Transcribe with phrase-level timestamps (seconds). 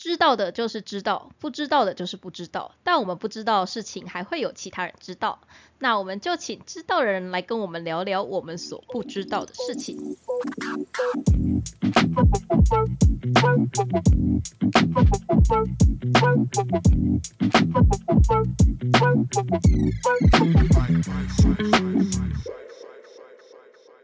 [0.00, 2.74] 知道的就是知道，不知道的就是不知道。
[2.82, 5.40] 但我们不知道的事情，还会有其他人知道。
[5.78, 10.16] 那我们就请知道的人来跟我们聊聊我们所不知道的事情。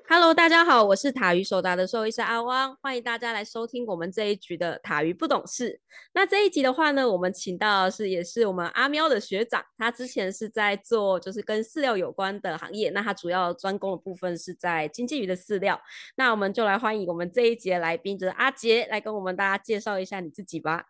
[0.08, 5.80] Hello，大家好，我是塔鱼手达的兽医师阿汪，欢迎大家来收听我们这一局的塔鱼不懂事。
[6.14, 15.80] 那这一集的话呢，我们请到是也是我们阿喵的学长，他之前是在做就是跟饲料有关的行业，那他主要专攻的部分是在经济鱼的饲料。
[16.14, 20.84] 那我们就来欢迎我们这一集的来宾，就是阿杰，来跟我们大家介绍一下你自己吧。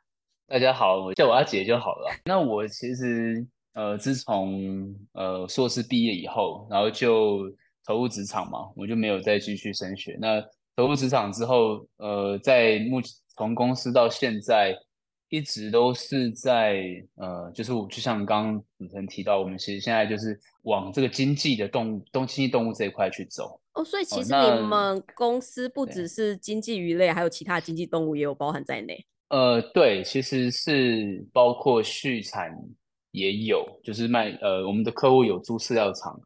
[0.46, 2.10] 大家好，我叫我阿杰就好了。
[2.27, 7.50] 那我其实呃，自从呃硕士毕业以后，然后就。
[7.86, 10.18] 投入职场嘛，我就没有再继续升学。
[10.20, 10.42] 那
[10.74, 13.00] 投入职场之后，呃，在目
[13.36, 14.77] 从公司到现在，
[15.28, 16.82] 一直都是在
[17.14, 23.61] 呃，就是我就像刚刚主持人提到，我们其实现在就是往这个经济的动物、东经济动物这一块去走。
[23.74, 29.05] 哦，所以其实你们公司不只是经济鱼类，还有其他经济动物也有包含在内。
[29.28, 32.50] 呃，对，其实是包括畜产
[33.11, 36.20] 也有，就是卖呃，我们的客户有猪饲料厂。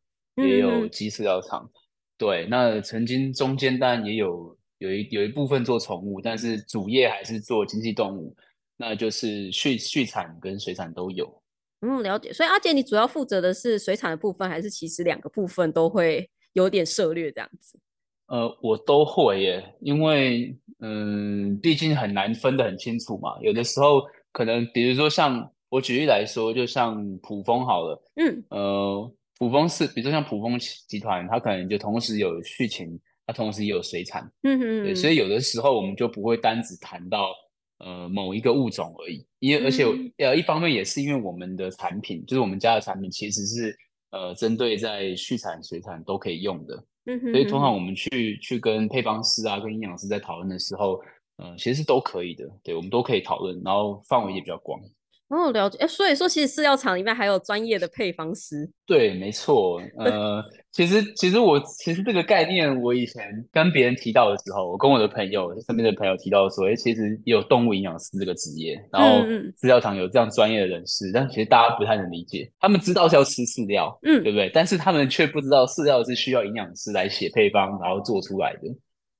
[0.46, 1.70] 也有鸡饲料厂，
[2.18, 8.36] 对，那曾经中间当然也有有一有一部分做宠物，但是主业还是做经济动物，
[8.76, 11.42] 那就是畜畜产跟水产都有。
[11.80, 12.32] 嗯，了解。
[12.32, 17.78] 所以阿杰，你主要负责的是水产的部分，还是其实两个部分都会有点涉略这样子？
[18.26, 23.38] 呃，我都会耶，因为嗯，毕竟很难分得很清楚嘛。
[23.40, 29.12] 有的时候可能，比如说像我举例来说，就像普丰好了，嗯，呃。
[29.40, 37.32] 普丰是，比如说像普丰集团，它可能就同时有畜禽，它同时也有水产，嗯嗯，对，所以有的时候我们就不会单只谈到
[37.78, 39.86] 呃某一个物种而已，因为而且
[40.18, 43.74] 呃一方面也是因为我们的产品，就是我们家的产品其实是
[44.10, 51.00] 呃针对在畜产、水产都可以用的，嗯哼，所以通常我们去去跟配方师啊、跟营养师在讨论的时候，
[51.38, 54.78] 呃，其实是都可以的，对我们都可以讨论，然后范围也比较广。
[55.30, 55.78] 哦，了解。
[55.78, 58.68] 哎，所以说，其实饲料厂里面还有专业的配方师。
[58.84, 59.80] 对，没错。
[59.96, 60.42] 呃，
[60.72, 69.24] 其实，其实我其实这个概念，我以前跟别人提到的时候，我跟我的朋友身边的朋友提到说，哎，其实也有动物营养师这个职业，然后
[69.60, 72.50] 饲料厂有这样专业的人士，但其实大家不太能理解。
[72.58, 74.50] 他们知道是要吃饲料，嗯，对不对？
[74.52, 78.62] 但是他们却不知道饲料是需要营养师来写配方，然后做出来的。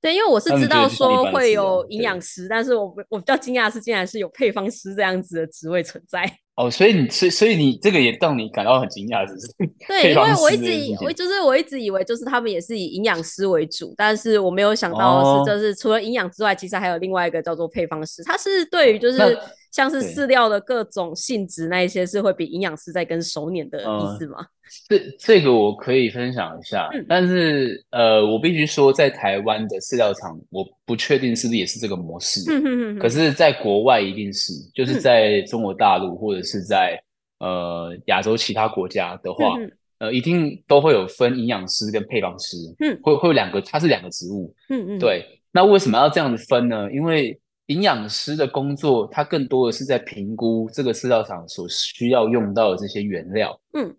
[0.03, 6.25] 对，因为我是知道说会有营养师，但是我我比较惊讶的是，竟然是有配方师这样子的职位存在。
[6.57, 9.73] 哦，所以你所以所以你这个也让你感到很惊讶，是不是？
[9.89, 19.39] 对，因为我一直以我就是我一直以为就是他们也是以营养师为主，但是我没有想到是就是除了营养之外，其实还有另外一个叫做配方师，他是对于就是
[19.71, 24.47] 像是饲料的各种性质那一些是会比营养师在跟手捻的意思吗？
[24.89, 32.41] 这这个我可以分享一下，但是呃，我必须说，在台湾的饲料厂，我不确定是不是也是这个模式。
[32.49, 37.01] 嗯可是，在国外一定是，就是在中国大陆或者是在
[37.41, 39.57] 呃亚洲其他国家的话，
[39.99, 42.57] 呃，一定都会有分营养师跟配方师。
[42.79, 42.97] 嗯。
[43.03, 44.55] 会会有两个，它是两个职务。
[44.69, 44.99] 嗯嗯。
[45.01, 45.25] 对。
[45.51, 46.89] 那为什么要这样子分呢？
[46.93, 47.37] 因为
[47.71, 53.59] 营养师的工作，他更多的是在评估这个饲料厂所需要用到的这些原料。
[53.73, 53.97] 嗯。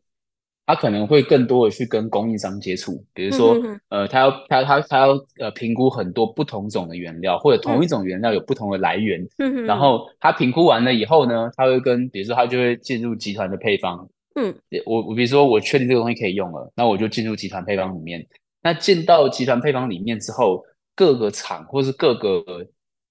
[0.63, 3.57] 他可能会更多的去跟供应商接触，比如说，
[3.89, 5.07] 呃，他要他他他要
[5.39, 9.27] 呃评估很多不同种的原料，或者同一种原料有不同的来源，
[9.65, 14.55] 然后他评估完了以后呢，他会跟，比如说他就会进入集团的配方，嗯，
[14.85, 18.25] 我我比如说我确定这个东西可以用了，那我就进入集团配方里面，
[18.61, 20.63] 那进到集团配方里面之后，
[20.95, 22.41] 各个厂或是各个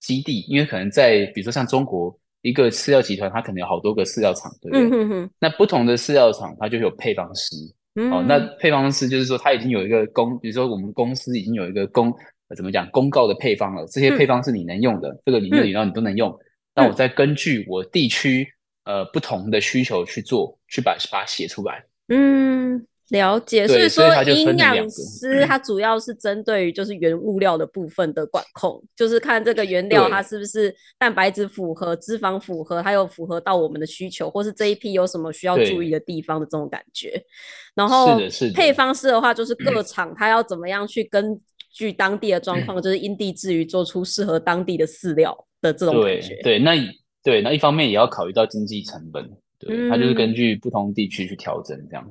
[0.01, 2.19] 基地，因为可能在比如说像中国。
[2.43, 5.29] 一个饲料集团，它可能有好多个饲料厂，对不对？
[5.39, 7.55] 那不同的饲料厂，它就有配方师。
[8.11, 12.11] 哦，那配方师就是说，他已经有一个公，比如说我们公司已经有一个公，
[12.57, 12.89] 怎么讲？
[12.93, 16.35] 公告的配方了，这些配方是你能用的，这个里面的饮料你都能用。
[16.75, 18.49] 那我再根据我地区
[18.85, 21.85] 呃不同的需求去做，去把把它写出来。
[22.09, 22.83] 嗯。
[23.11, 37.21] 了解，所以说营养师他主要是针对于就是原物料的部分的管控，就是看这个原料它是不是蛋白质符合、脂肪符合，还有符合到我们的需求，或是这一批有什么需要注意的地方的这种感觉。
[37.75, 38.17] 然后
[38.55, 41.41] 配方师的话，就是各厂他要怎么样去根
[41.73, 46.41] 据当地的状况，就是因地制宜做出适合当地的饲料的这种感觉。
[46.43, 46.75] 对，那
[47.25, 49.29] 对那一方面也要考虑到经济成本，
[49.59, 52.09] 对，它就是根据不同地区去调整这样。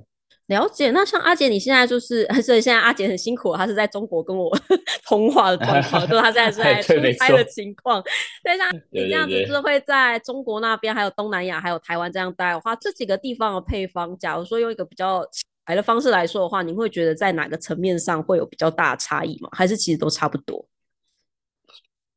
[0.50, 0.90] 了解。
[0.92, 4.52] 那像阿杰，你现在就是， 所以现在阿杰很辛苦，他是在中国跟我
[5.08, 8.04] 通话的状况， 就他现在是在出差的情况。
[8.44, 15.24] 对，像你这样子，就是会在中国那边，还有东南亚，还有台湾这样待的话，这几个地方的配方，假如说用一个比较
[15.68, 19.50] 来的方式来说的话，你会觉得在哪个层面上会有比较大的差异吗？
[19.52, 20.66] 还是其实都差不多？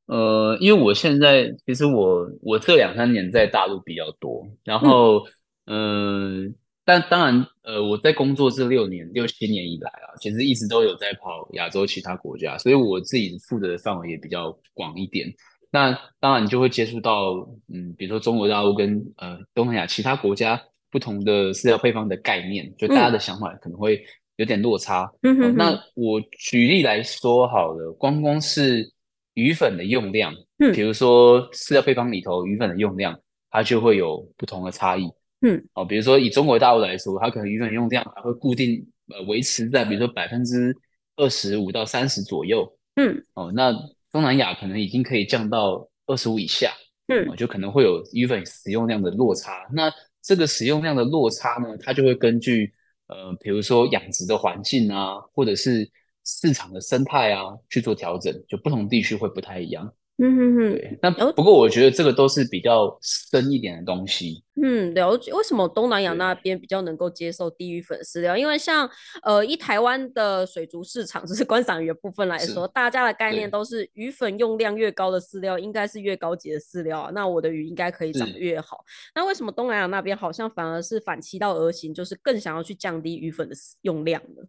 [0.06, 5.26] 呃，因为我现在其实我我这两三年在大陆比较多，然后
[5.66, 6.54] 嗯。
[6.84, 15.32] 但当然，呃，我在工作这六年、六七年以来啊，其实一直都有在跑亚洲其他国家，所以我自己负责的范围也比较广一点。
[15.70, 17.34] 那当然，你就会接触到，
[17.72, 24.04] 嗯，比如说中国大陆跟呃东南亚其他国家不同的饲料配方的概念，就大家的想法可能会
[24.36, 25.10] 有点落差。
[25.22, 25.54] 嗯哼。
[25.56, 28.92] 那我举例来说好了，光光是
[29.34, 33.18] 鱼粉的用量，嗯，比如说饲料配方里头鱼粉的用量，
[33.50, 35.08] 它就会有不同的差异。
[35.42, 40.74] 嗯，哦，比如说以中国大陆来说，它可能鱼粉用量还会固定呃维持在比如说百分之
[41.16, 42.66] 二十五到三十左右。
[42.96, 43.72] 嗯，哦，那
[44.10, 46.72] 东南亚可能已经可以降到二十五以下。
[47.08, 49.66] 嗯，就可能会有鱼粉使用量的落差。
[49.72, 49.92] 那
[50.22, 52.72] 这个使用量的落差呢，它就会根据
[53.08, 55.90] 呃，比如说养殖的环境啊，或者是
[56.24, 59.92] 市场的生态啊去做调整，就不同地区会不太一样。
[60.18, 64.44] 嗯哼哼，对，那不过我觉得这个都是比较深一点的东西。
[64.62, 68.36] 嗯，了解为什么东南亚那边比较能够接受低鱼粉饲料？
[68.36, 68.88] 因为像
[69.22, 78.84] 呃，以台湾的水族市场，就是观赏鱼的部分来说，大家的概念都是鱼粉用量越高的饲料应该是越高级的饲料啊，那我的鱼应该可以长得越好。
[79.14, 84.42] 那为什么东南亚那边好像反而是反其道而行，就是更想要去降低鱼粉的用量呢？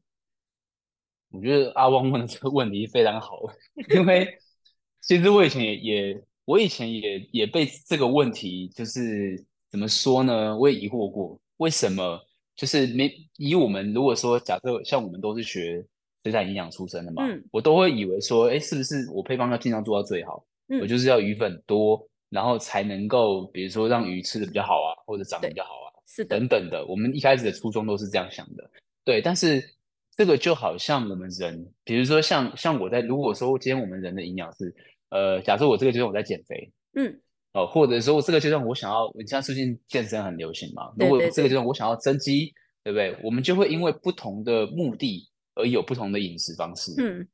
[1.31, 3.39] 我觉得阿汪问的这个问题非常好，
[3.95, 4.37] 因为。
[5.05, 10.57] 其实我以前也也，我以前也也被这个问题，就是怎么说呢？
[10.57, 12.17] 我也疑惑过，为什么
[12.55, 15.85] 就是没以我们如果说假设像我们都是学
[16.23, 17.21] 水产营养出身的嘛，
[17.51, 20.41] 我都会以为说，哎，是不是我配方要尽量做到最好？
[20.81, 26.85] 我就是要鱼粉多，然后才能够，比如说让鱼吃的比较好啊，或者长得比较好啊，是等等的。
[26.85, 28.71] 我们一开始的初衷都是这样想的，
[29.03, 29.21] 对。
[29.21, 29.61] 但是
[30.15, 34.73] 这个就好像我们人，比如说像像我在如果说今天我们人的营养是。
[35.13, 37.21] 呃，假设我这个阶段我在减肥，嗯，
[37.53, 42.51] 哦，或者说这个阶段我想要，你像最近健身很流行嘛，如果这个阶段我想要增肌，
[42.83, 43.15] 对不对？
[43.23, 47.27] 我们就会因为不同的目的而有不同的饮食方式，嗯，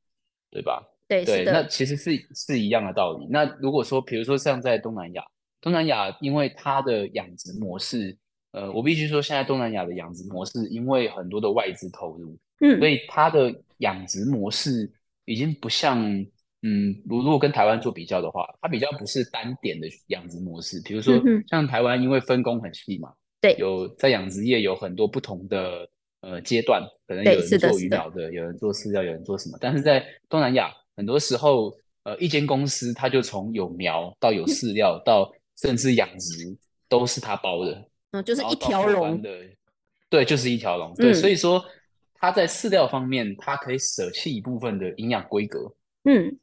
[0.50, 0.86] 对吧？
[1.08, 3.26] 对对，那其实是是一样的道理。
[3.30, 5.24] 那如果说，比如说像在东南亚，
[5.62, 8.14] 东南亚因为它的养殖模式，
[8.52, 14.92] 呃，我必须说，现在东南亚的养殖模式因为很多的外资投入，嗯，所以它的养殖模式
[15.24, 16.26] 已经不像。
[16.62, 20.78] 嗯，如如果跟台湾做比较的话，它比较不是单点的养殖模式。
[20.84, 21.18] 比如说，
[21.48, 23.10] 像台湾因为分工很细嘛，
[23.40, 25.88] 对，有在养殖业有很多不同的
[26.20, 29.56] 呃阶段，可能有人做鱼苗的，有人做饲料，有人做什么。
[29.58, 31.72] 但是在东南亚，很多时候，
[32.02, 36.54] 呃，一间公司它就从有苗到有饲料到甚至养殖
[36.90, 39.30] 都是他包的，嗯，就是一条龙的，
[40.10, 40.92] 对，就是一条龙。
[40.94, 41.64] 对，所以说
[42.16, 45.60] 它在饲料方面，它可以舍弃一部分的营养规格，
[46.04, 46.38] 嗯。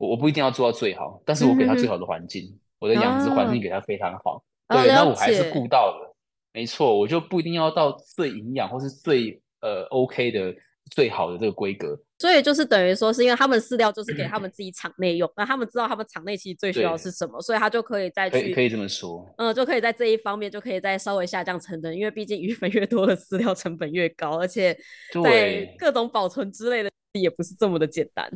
[0.00, 6.16] 我我不一定要做到最好，但是我给他最好的环境，我的养殖环境给他非常好，对，那我还是顾到了，
[6.54, 10.54] 没错，我就不一定要到最营养或是最呃 OK 的
[10.90, 24.74] 最好的这个规格，所以就是等于说是因为他们饲料就是给他 们自己场内用，那他们知道他们场内其实最需要是什么，所以他就可以再去可以这么说，嗯，就可以在这一方面就可以再稍微下降成本，因为毕竟鱼粉越多的饲料成本越高，而且
[25.22, 28.30] 在各种保存之类的也不是这么的简单。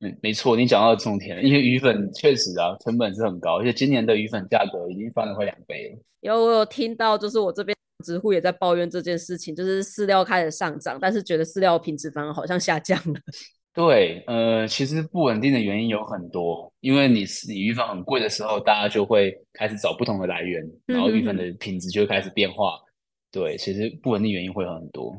[0.00, 5.98] 嗯，没错，你讲到重点了，因为鱼粉确实啊，成本是很高，而且今年的鱼粉价格已经翻了快两倍了。
[6.20, 7.74] 有我有听到，就是我这边
[8.04, 13.20] 直户也在抱怨这件事情，就是饲料开始上涨，但是觉得饲料品质反而好像下降了。
[13.72, 22.78] 对，呃，其实不稳定的原因有很多，因为你你鱼粉很贵的时候，大家就会开始找不同的来源，然后鱼粉的品质就会开始变化。
[23.30, 25.14] 对，其实不稳定原因会有很多。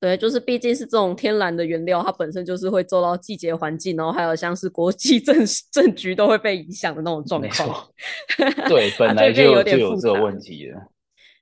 [0.00, 5.36] 对，就是毕竟是这种天然的原料，它本身就是会受到季节环境，然后还有像是国际 政
[5.72, 7.88] 政局都会被影响的那种状况。
[8.68, 10.80] 对，本来就就有这个问题了。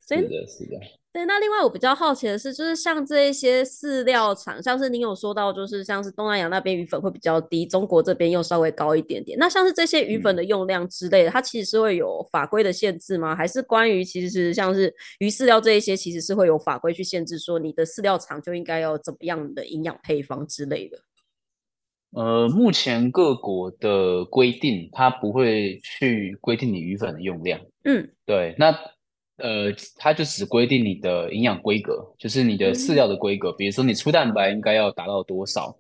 [0.09, 0.81] 是的，是的。
[1.17, 9.39] 对，那另外我比较好奇的是，就是像这一些饲料厂，像是您有说到，就是像是东南亚那边鱼粉会比较低，中国这边又稍微高一点点。
[9.39, 13.35] 那像是这些鱼粉的用量之类的，它其实是会有法规的限制吗？
[13.35, 20.99] 还是关于其实像是鱼饲料这一些，其实是会有法规去限制，说你的饲料厂就应该要怎么样的营养配方之类的？
[22.11, 27.59] 呃，目前各国的规定，它不会去规定你鱼粉的用量。
[27.85, 28.79] 嗯，对，那。
[29.37, 35.77] 呃，它就只规定你的营养规格，就是你的饲料的规格，比如说你粗蛋白应该要达到多少。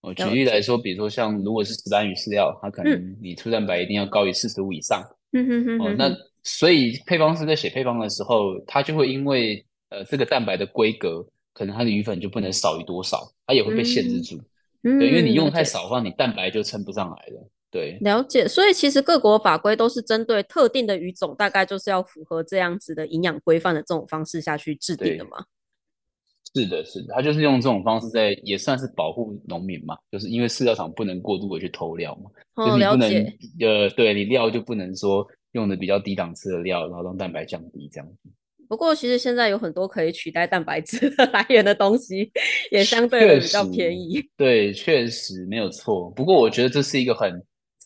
[0.00, 5.02] 我举例来说，比如说像如果是石斑鱼饲料，它可能你粗蛋白一定要高于四十五以上。
[5.32, 5.80] 嗯哼哼。
[5.80, 14.36] 哦，那所以配方师在写配方的时候，他就会因为呃这个蛋白的规格，可能它的鱼粉就不能少于多少，它也会被限制住。
[14.82, 14.98] 嗯。
[14.98, 17.48] 对，因为你用太少的话，你蛋白就称不上来了。
[17.74, 17.98] 对。
[18.00, 18.46] 了解。
[18.46, 25.44] 所以其实各国法规都是针对特定的鱼种，大概就是要符合这样子的营养规范的这种方式下去制定的嘛。
[26.54, 32.30] 是的，是的，他就是用这种方式在，也算是保护农民嘛，就是因为饲料厂不能过度的去偷料嘛，
[32.64, 33.10] 就是你不能，
[33.60, 38.30] 呃，对你料就不能说用的比较低档次的料，然后让蛋白降低这样子。
[38.68, 42.30] 不过其实现在有很多可以取代蛋白质来源的东西，
[42.70, 44.24] 也相对比较便宜。
[44.36, 46.08] 对，确实没有错。
[46.10, 47.30] 不过我觉得这是一个很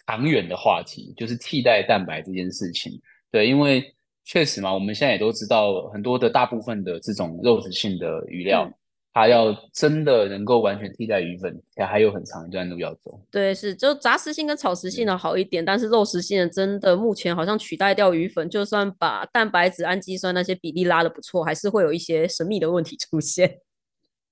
[0.08, 3.00] 长远的话题，就是替代蛋白这件事情。
[3.30, 3.94] 对，因为。
[4.30, 8.70] 确实嘛，我们现在也都知道，很多的大部分的这种肉食性的鱼料，
[9.14, 13.18] 它要真的能够完全替代鱼粉，它还有很长一段路要走。
[13.30, 23.50] 对，是就杂食性跟草食性的好一点，但是肉食性的真的目前好像取代掉鱼粉，就算把蛋白质、氨基酸那些比例拉的不错，还是会有一些神秘的问题出现。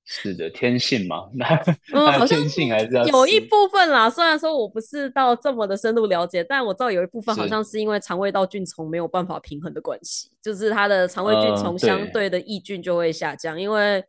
[0.06, 1.46] 是的，天性嘛，那
[1.92, 4.08] 那天性还是要有一部分啦。
[4.08, 14.02] 虽然说我不是到这么的深入了解，但我知道有一部分好像是因为肠胃道菌虫没有办法平衡的关系，就是它的肠胃菌虫相对的益菌就会下降，因为。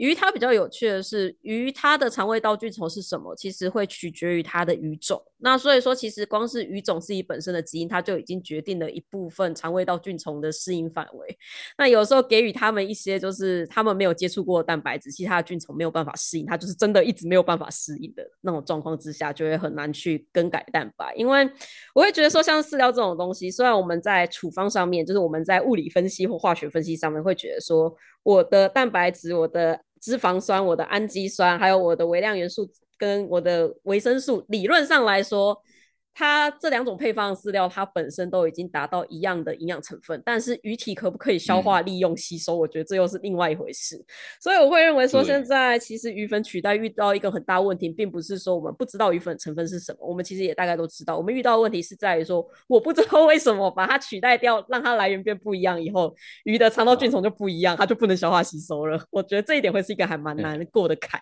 [0.00, 3.36] 鱼它比较有趣的是，鱼它的肠胃道菌虫是什么？
[3.36, 5.22] 其实会取决于它的鱼种。
[5.42, 11.38] 那所以说，其实光是鱼种自己本身的基因，它就已经决定了一部分肠胃道菌虫的适应范围。
[11.76, 21.14] 那有时候给予他们一些就是他们没有接触过的蛋白质，其他的菌虫没有办法适应，它就是真的一直没有办法适应的那种状况之下，就会很难去更改蛋白。
[21.14, 21.46] 因为
[21.94, 35.62] 我会觉得说，像饲料这种东西，虽然我们在处方上面，就是我们在物理分析或化学分析上面会觉得说，我的蛋白质，我的脂肪酸、我的氨基酸，还有我的微量元素跟我的维生素，理论上来说。
[36.20, 43.98] 它这两种配方的饲料，它本身都已经达到一样的营养成分，但是鱼体可不可以消化、利用、吸收，我觉得这又是另外一回事。
[44.38, 51.16] 所以我会认为说，现在其实鱼粉取代遇到一个很大问题，并不是说我们不知道鱼粉成分是什么，我们其实也大概都知道。
[51.16, 59.02] 我们遇到的问题是在于说，我不知道为什么把它取代掉，让它来源变不一样以后，鱼的肠道菌虫就不一样，它就不能消化吸收了。
[59.08, 61.18] 我觉得这一点会是一个还蛮难过的坎。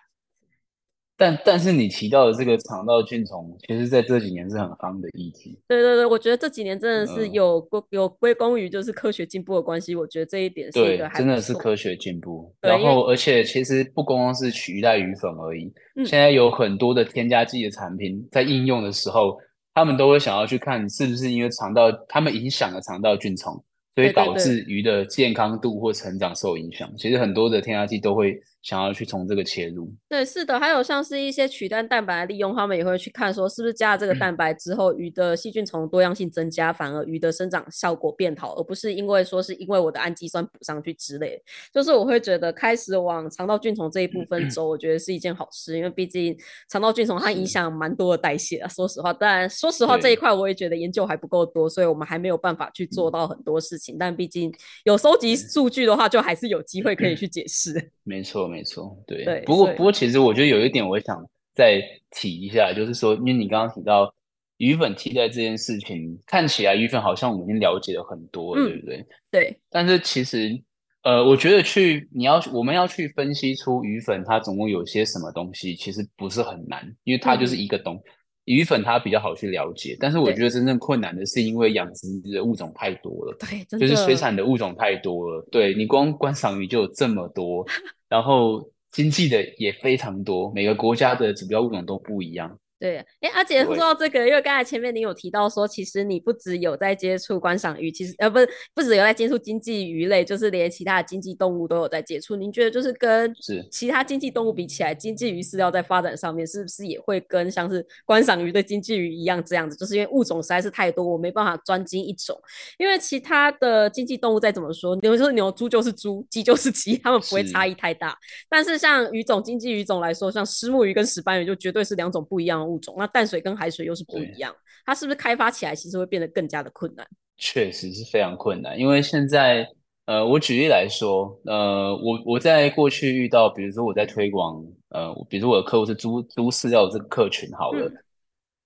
[1.19, 5.59] 但但是你提到的这个肠道菌虫，其实在这几年是很夯的议题。
[5.67, 9.93] 对对对，我觉得这几年真的是有归有归功于就是科学进步的关系。
[9.93, 12.55] 我觉得这一点是一个真的是科学进步。
[12.61, 15.69] 然后而且其实不光光是取代鱼粉而已，
[16.05, 19.37] 现在有很多的添加剂的产品在应用的时候，
[19.73, 23.61] 他们都会想要去看是不是因为肠道他们影响了肠道菌虫。
[23.95, 26.89] 所以导致鱼的健康度或成长受影响。
[26.97, 29.93] 其实很多的添加剂都会想要去从这个切入。
[30.07, 41.41] 对，是的，还有像是一些取代蛋白的利用，他们也会去看说是不是加了这个蛋白之后，鱼的细菌虫多样性增加，反而鱼的生长效果变好，而不是因为说是因为我的氨基酸补上去之类。
[41.73, 46.35] 就是我会觉得开始往肠道菌虫这一部分走，我觉得是一件好事，因为毕竟
[46.69, 48.67] 肠道菌虫它影响蛮多的代谢啊。
[48.67, 53.95] 说实话，当然说实话这一块我也觉得研究还不够多，所以我们还没有办法去做到很多事情。
[53.97, 54.51] 但毕竟
[54.83, 57.91] 有收集数据的话，就还是有机会可以去解释。
[58.03, 59.23] 没错，没错，对。
[59.23, 59.41] 对。
[59.41, 64.13] 不过，不过，其实我觉得有一点，我想再提一下，就是说，因为你刚刚提到
[64.57, 69.05] 鱼粉替代这件事情，看起来鱼粉好像我们已经了解了很多，对不对？
[69.31, 69.59] 对。
[69.69, 70.59] 但是其实，
[71.03, 78.01] 呃，我觉得去你要我们要去分析出鱼粉它总共有些什么东西，其实不是很难，因为它就是一个东。
[78.49, 85.47] 鱼粉它比较好去了解，但是我觉得真正困难的是因为养殖的物种太多了，对，就是水产的物种太多了。
[85.51, 87.63] 对你光观赏鱼就有这么多，
[88.09, 92.57] 然后经济的也非常多，每个国家的指标物种都不一样。
[92.79, 102.37] 对，哎，阿姐说到这个，因为刚才前面您有提到说，其实你不只有在接触观赏鱼，其实呃不是不只有在接触经济鱼类，就是连其他的经济动物都有在接触。
[102.37, 109.75] 您觉得就是跟是其他经济动物比起来，经济鱼饲料在发展上面是不是也会跟像是观赏鱼的经济鱼一样这样子？
[109.75, 112.33] 就是因为物种实在是太多，我没办法专精一种。
[112.77, 118.17] 因为其他的经济动物再怎么说，牛就是牛、猪就是猪，鸡就是鸡，它们不会差异太大。
[118.47, 122.68] 但是像鱼种经济鱼种来说，像石目鱼跟石斑鱼就绝对是两种不一样的。
[122.69, 127.07] 物种那淡水跟海水又是不一样，它是不是开发起来其实会变得更加的困难？
[127.37, 129.67] 确实是非常困难，因为现在
[130.05, 137.91] 呃，我举例来说，呃，我我在过去遇到，比如说我在推广，呃，比如说我的客户是猪猪饲料这个客群好了，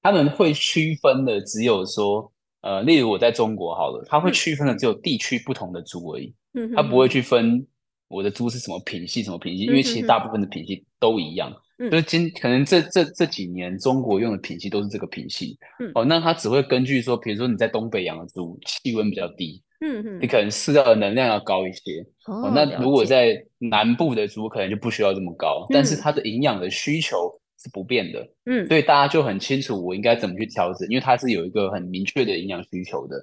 [0.01, 2.31] 他们会区分的只有说，
[2.61, 7.67] 呃，例如我在中国好了，他会区分的只有地区不同的猪而已，嗯，他不会去分
[8.07, 11.53] 我的猪是什么品系什么品系，因为其实大部分的品系都一样。
[11.77, 15.57] 就是今可能这这这几年中国用的品系都是这个品系，
[15.95, 25.95] 哦，那它只会根据说，比如说你在东北养的猪，气温比较低，嗯嗯，你可能饲料的能量要高一些，哦，那如果在南部的猪可能就不需要这么高，但是。
[25.95, 33.15] 它的营养的需求是不变的，嗯，所以大家就很清楚我应该怎么去调整，因为它是有一个很明确的营养需求的，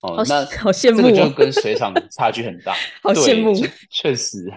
[0.00, 3.52] 哦，那好羡慕，这个就跟水 产差距很大， 好羡慕，
[3.90, 4.50] 确实。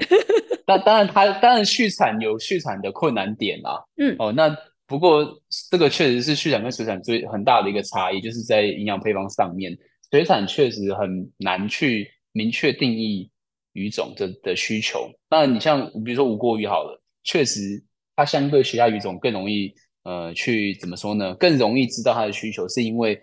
[0.68, 3.84] 那当然，它当然畜产有畜产的困难点啦。
[3.98, 4.56] 嗯，哦，那
[4.86, 5.26] 不过
[5.70, 9.76] 这个确实是畜产跟水产最很大的一个差异，就是在营养配方上面，
[10.12, 13.30] 水产确实很难去明确定义
[13.74, 15.10] 鱼种的的需求。
[15.30, 17.84] 那你像比如说无锅鱼好了，确实
[18.16, 21.34] 它相对其他鱼种更容易呃去怎么说呢？
[21.36, 23.20] 更容易知道它的需求，是因为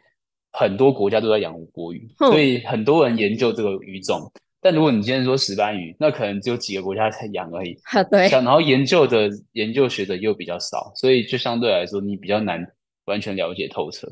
[0.52, 4.30] 很多国家都在养无锅鱼，所以很多人研究这个鱼种。
[4.60, 7.78] 但如果你今天说石斑鱼，那可能只有几个国家在养而已。
[8.10, 8.28] 对。
[8.28, 12.66] 然后研究的研究学者又比较少，所以就相对来说你比较难
[13.04, 14.08] 完全了解透彻。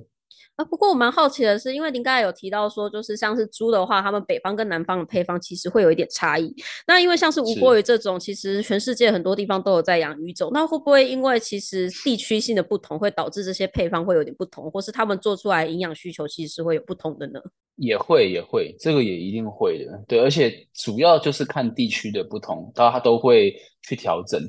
[0.57, 6.55] 啊，不过我蛮好奇的是，因为您刚才有提到说，就是像是猪的话，他们北方跟南方的配方其实会有一点差异。
[6.87, 17.41] 那因为像是无锅鱼这种，其实全世界很多地方都有在养鱼种，那会不会因为其实地区性的不同，会导致这些配方会有点不同，或是他们做出来营养需求其实是会有不同的呢？
[17.77, 20.03] 也会，也会，这个也一定会的。
[20.09, 24.41] 对，而且主要就是看地区的不同，它它都会去调整。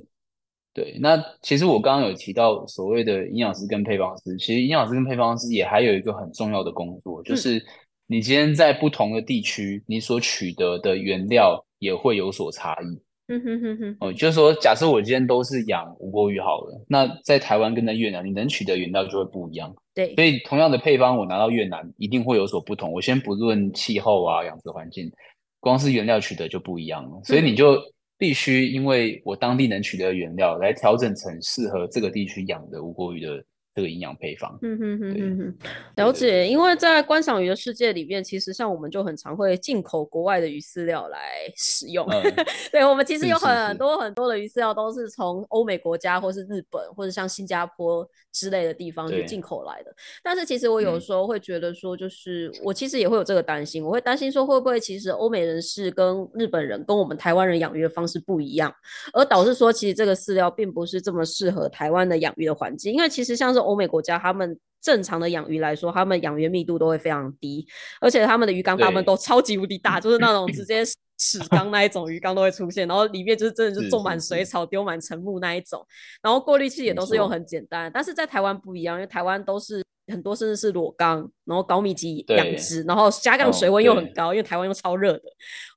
[0.77, 7.59] 对，那其实我刚刚有提到所谓的营养师跟配方师，其实营养师跟配方师也还有一个很重要的工作，就是
[8.05, 13.01] 你今天在不同的地区，你所取得的原料也会有所差异。
[13.29, 13.97] 嗯哼哼哼。
[14.01, 19.73] 哦，就是说，假设我今天都是养无锅鱼好了，那在台湾跟在越南，你能取得原料就会不一样。
[19.95, 22.93] 对，所以同样的配方，我拿到越南一定会有所不同。
[22.93, 25.11] 我先不论气候啊、养殖环境，
[25.59, 27.19] 光是原料取得就不一样了。
[27.23, 27.81] 所以你就。
[28.17, 33.43] 必须因为我当地能取得原料来调整成适合这个地区养的无锅鱼的
[33.77, 34.57] 这个营养配方。
[34.63, 35.57] 嗯哼哼哼哼，
[35.97, 36.47] 了解。
[36.47, 41.19] 因为在观赏鱼的世界里面，其实像我们就很常会进口国外的鱼饲料来
[41.55, 42.07] 使用。
[42.73, 48.09] 对，我们其实有很多很多的鱼饲料都是从欧美国家或是日本或者像新加坡。
[48.33, 58.71] 之类的地方去进口来的，但是其实我有时候会觉得说，就是我其实也会有这个担心，我会担心说会不会其实欧美人士跟日本人跟我们台湾人养鱼的方式不一样，
[59.11, 67.67] 而导致说其实这个饲料并不是这么适合台湾的养鱼的环境，因为其实像是欧美国家他们正常的养鱼来说，他们养鱼密度都会非常低，
[68.01, 70.83] 而且他们的鱼缸大部分都超级无敌大， 就是那种直接。
[71.19, 75.83] 屎缸那一种鱼缸都会出现，然后里面就是真的就种满水草、丢满沉木那一种，
[76.21, 77.89] 然后过滤器也都是用很简单。
[77.91, 85.23] 但是在台湾不一样，因为台湾都是很多甚至是裸缸，然后高密集养殖，然后加杠水温又很高，因为台湾又超热的。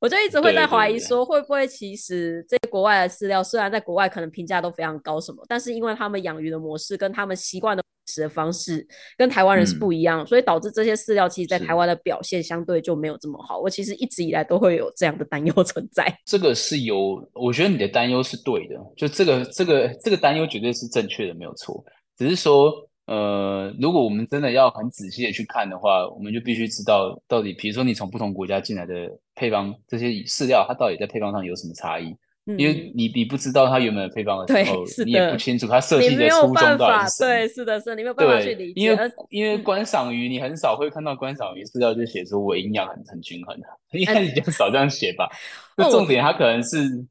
[0.01, 8.23] 我就一直会在怀疑说，会不会其实这些国外的饲料虽然在国外可能评价都非常高什么，但是因为他们养鱼的模式跟他们习惯的食。
[8.23, 8.85] 的方式
[9.17, 13.61] 跟台湾人是不一样，所以导致这些饲料其实，在台湾的表现相对就没有这么好。
[13.61, 16.13] 我其实一直以来都会有这样的担忧 存在。
[16.25, 21.85] 这个是有，我觉得你的担忧是对的，就这个这个这个担忧绝对是正确的，没有错。
[22.19, 22.73] 只是说，
[23.07, 32.17] 呃，如果我们真的要很仔细的去看的话，我们就必须知道到底，比如说你从不同国家进来的配方这些饲料，它到底在配方上有什么差异。
[32.57, 37.29] 因为你你不知道它原本的配方的时候，你也不清楚它设计的初衷到底是什么。
[37.29, 38.81] 对，是的，是的，你没有办法去理解。
[38.81, 45.29] 因为因为观赏鱼，你很少会看到观赏鱼饲料就写出我营养很很均衡的，应该比较少这样写吧。
[45.77, 47.07] 那重点它可能是，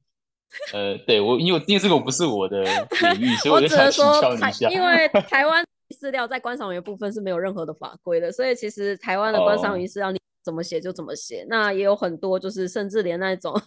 [0.74, 4.70] 呃，对我因为因为这个不是我的领域， 所以我就想请教你一下。
[4.70, 5.64] 因为台湾
[5.96, 11.46] 饲料在观赏鱼部分是没有任何的法规的，所以其实台湾的观赏鱼饲料你怎么写就怎么写。
[11.50, 13.62] 那也有很多就是甚至连那种。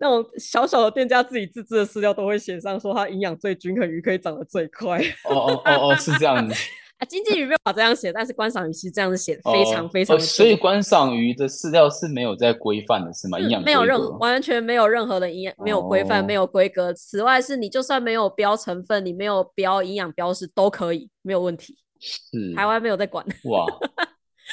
[0.00, 4.96] 那种小小的店家自己自制的饲料都会写上说它营养最均衡，鱼可以长得最快。
[5.24, 6.54] 哦哦哦哦，是这样子
[6.98, 7.06] 啊。
[7.08, 10.18] 经济鱼没有把这样写，但是观赏鱼是这样子写，非常非常。
[10.20, 13.38] 所以观赏鱼的饲料是没有在规范的，是吗？
[13.38, 16.92] 营养没有任完全没有任何的营养，没有规范，没有规格。
[16.92, 21.76] 此外，是你就算没有标成分，你没有标营养标识都可以，没有问题。
[22.00, 23.66] 是台湾没有在管哇，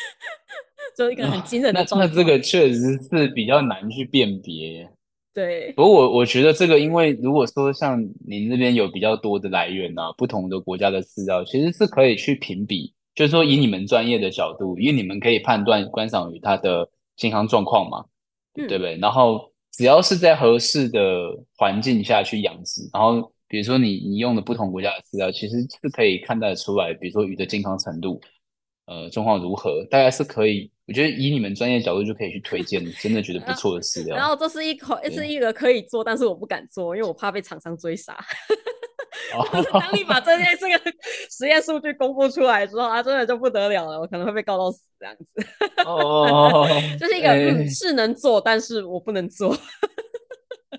[0.98, 2.08] 就一个很惊人的状态。
[2.08, 4.90] 那这个确实是比较难去辨别。
[5.36, 18.06] 对，不过我我觉得这个，因为如果说像您这边有比较多的来源啊，不同的国家的饲料，其实是可以去评比，就是说以你们专业的角度，因为你们可以判断观赏鱼它的健康状况嘛，
[18.54, 18.98] 对不对？
[18.98, 28.22] 然后只要是在合适的环境下去养殖，然后比如说你你用的不同国家的饲料，其实是可以看得出来，比如说鱼的健康程度。
[28.86, 30.72] 呃状况如何，大概是可以。
[30.88, 34.16] 我觉得以你们专业角度就可以去推荐，真的觉得不错的饲料。
[34.16, 38.16] 然后这是一口，是一个可以做，但是我不敢做，因为我怕被厂商追杀。
[39.74, 40.92] 当你把这件这个
[41.32, 45.44] 实验数据公布出来之后啊，真的就不得了了，我可能会被告到死这样子。
[45.84, 46.68] 哦，
[47.00, 49.58] 就是一个是能做，但是我不能做。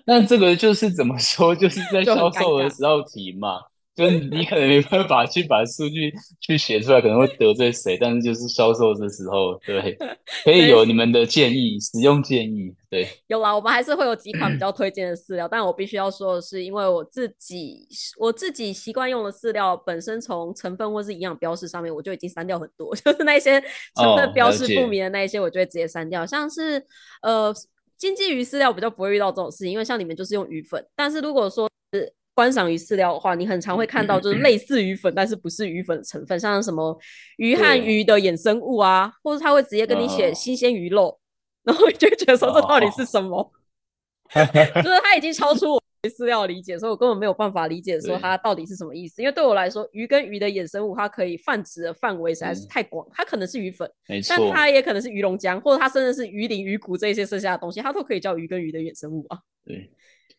[0.05, 3.59] 那这个就是怎么说，就是在销售的时候提嘛。
[3.97, 9.97] 就你可能没办法去把数据去写出来，可能会得罪谁，但是就是销售的时候，对，
[10.45, 17.87] 可以有你们的建议，使用建议，对，有啦，我们还是会有几款比较推荐的饲料，但我必须要说的是，因为我自己
[18.19, 23.59] 我自己习惯用的饲料本身从成分或是营养标识上面，我就已经删掉很多， 就是那些
[23.95, 26.85] 成分标识不明的那一些，我就会直接删掉，像是
[27.23, 27.51] 呃
[27.97, 36.95] 经济鱼饲料比较不会遇到这种事情，因为像你们就是用鱼粉，但是如果说是观赏鱼饲料的话，你很常会看到就是类似鱼粉，但是不是鱼粉的成分，像什么
[37.37, 41.19] 鱼和鱼的衍生物啊，或者他会直接跟你写新鲜鱼肉，
[41.63, 43.51] 然后就觉得说这到底是什么？
[44.35, 49.19] 就是他已经超出我对饲料理解，所以我根本没有办法理解说它到底是什么意思。
[49.23, 53.91] 因为对我来说，鱼跟鱼的衍生物，它可以泛指的范围实在是太广，它可能是鱼粉，
[54.29, 59.39] 但它也可能是鱼龙浆，或者它甚至是鱼鳞、鱼骨这些剩下的东西，它都可以叫鱼跟鱼的衍生物啊。
[59.65, 59.89] 对。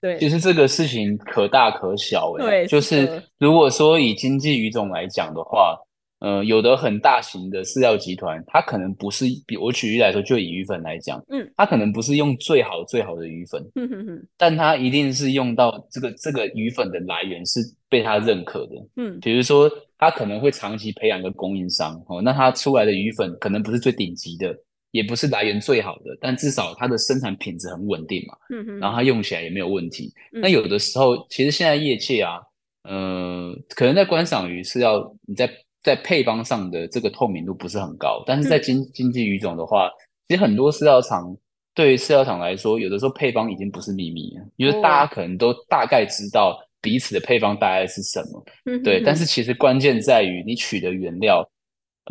[0.00, 2.44] 对，其实这个事情可大可小欸。
[2.44, 5.76] 对，就是如果说以经济鱼种来讲的话，
[6.20, 24.56] 呃，有的很大型的饲料集团，它可能不是，比我举例来说，就以鱼粉来讲，嗯，它可能不是用最好最好的鱼粉，嗯哼哼，但它一定是用到这个这个鱼粉的来源是被它认可的，嗯，比如说它可能会长期培养个供应商哦，那它出来的鱼粉可能不是最顶级的。
[24.90, 28.35] 也不是来源最好的，但至少它的生产品质很稳定嘛。
[28.51, 30.12] 嗯哼，然后它用起来也没有问题。
[30.33, 32.38] 那有的时候，其实现在业界啊，
[32.85, 35.51] 呃，可能在观赏鱼是要你在
[35.83, 39.90] 在配方上的这个透明度不是很高，但是在经经济鱼种的话，
[40.27, 41.37] 其实很多饲料厂
[41.74, 48.44] 对于饲料厂来说，有的时候配方已经不是秘密了，因为大家可能都大概知道彼此的配方大概是什么。
[48.64, 49.03] 嗯，对。
[49.05, 51.46] 但是其实关键在于你取的原料。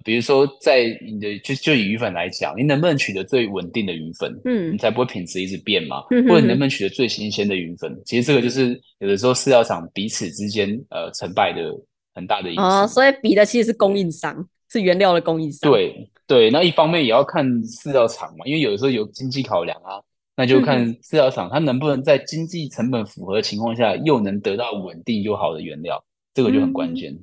[0.03, 6.01] 比如说，在你的就就以鱼粉来讲，你能不能取得最稳定的鱼粉，嗯，你才不会品质一直变嘛？
[6.27, 7.99] 或者你能不能取得最新鲜的鱼粉？
[8.05, 11.73] 其实这个就是有的时候饲料厂彼此之间呃成败的
[12.13, 12.61] 很大的因素。
[12.61, 15.69] 哦，所以比的其实是供应商，是原料的供应商。
[15.69, 20.01] 对对，那一方面也要看饲料厂嘛，因为有的时候有经济考量啊，
[20.35, 27.11] 那就看饲料厂它能不能在经济成本符合的情况下，又能得到稳定又好的原料，这个就很关键。
[27.13, 27.19] 嗯，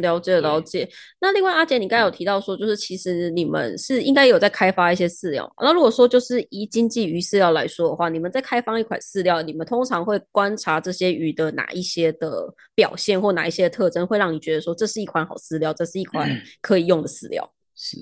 [0.00, 0.88] 了解了解。
[1.20, 5.50] 那另外，阿杰，你刚才有提到说，就是其实你们是应该有在开发一些饲料。
[5.60, 17.50] 那如果说就是以经济鱼饲料来说的话，你们在开发一款饲料，你们通常会观察这些鱼的哪一些的表现或哪一些特征，会让你觉得说这是一款好饲料，这是一款可以用的饲料。
[17.74, 17.96] 是，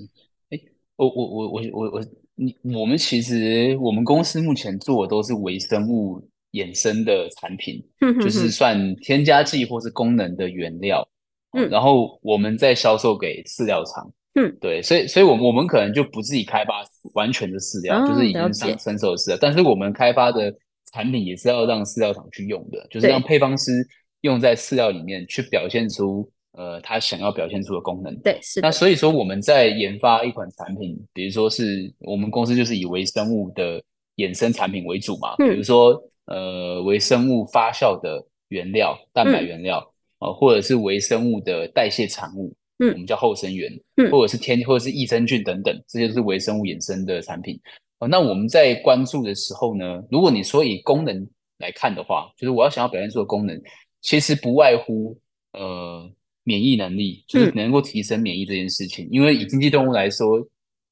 [0.49, 0.59] 哎，
[0.97, 6.21] 我我我我我我，你我们其实我们公司目前做的都是微生物
[6.51, 7.81] 衍生的产品，
[8.21, 11.07] 就是算添加剂或是功能的原料。
[11.53, 14.11] 嗯，然后我们再销售给饲料厂。
[14.35, 19.37] 嗯，对，所以，所以，我我们可能就不自己开发完全的饲料，就是已经上成熟的饲料。
[19.39, 20.51] 但是我们开发的
[20.91, 23.87] 产品也是要让饲料厂去用的，就是让配方师
[24.21, 28.17] 用在饲料里面去表现出呃他想要表现出的功能。
[28.21, 28.59] 对，是。
[28.59, 33.79] 那所以说我们在研发一款产品，比如说是我们公司就是以微生物的
[34.15, 35.93] 衍生产品为主嘛，比如说
[36.25, 39.92] 呃微生物发酵的原料，蛋白原料。
[40.23, 47.59] 呃，或者是微生物的代谢产物，嗯，我们叫后生源，嗯，或者是天，或者是益生菌等等，这些都是微生物衍生的产品。
[47.99, 53.61] 哦，那我们在关注的时候呢，如果你说以功能来看的话，就是我要想要表现出的功能，
[54.01, 55.19] 其实不外乎
[55.51, 56.09] 呃
[56.45, 59.05] 免疫能力，就是能够提升免疫这件事情。
[59.11, 60.39] 因为以经济动物来说，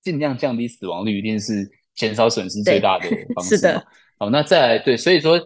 [0.04, 1.66] 尽量降低死亡率，一定是
[1.96, 3.56] 减少损失最大的方式。
[3.56, 3.82] 是的。
[4.20, 5.40] 好，那再来对，所以说。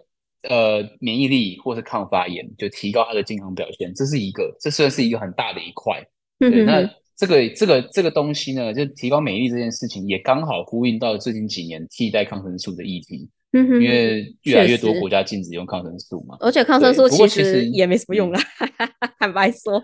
[0.48, 6.02] 呃，免疫力或是抗发炎，就提高它的健康表现，这是一个，这算是一个很大的一块。
[6.38, 13.28] 对，那这个这个这个东西呢，就提高免疫力这件事情，也刚好呼应到最近几年替代抗生素的议题。
[13.52, 18.40] 嗯哼，因为越来越多国家禁止用抗生素嘛，而且抗生素其实也没什么用啦。
[19.18, 19.82] 坦白说，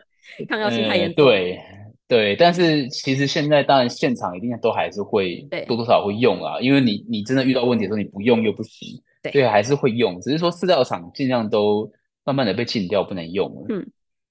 [0.49, 1.25] 抗药性太严重。
[1.25, 1.59] 对
[2.07, 9.01] 对，但是其实现在当然现场一定都还是会多多少会用啊，因为你你真的遇到问题的时候，你不用又不行。
[9.31, 11.91] 对，还是会用，只是说饲料厂尽量都
[12.25, 13.67] 慢慢的被禁掉，不能用了。
[13.69, 13.87] 嗯，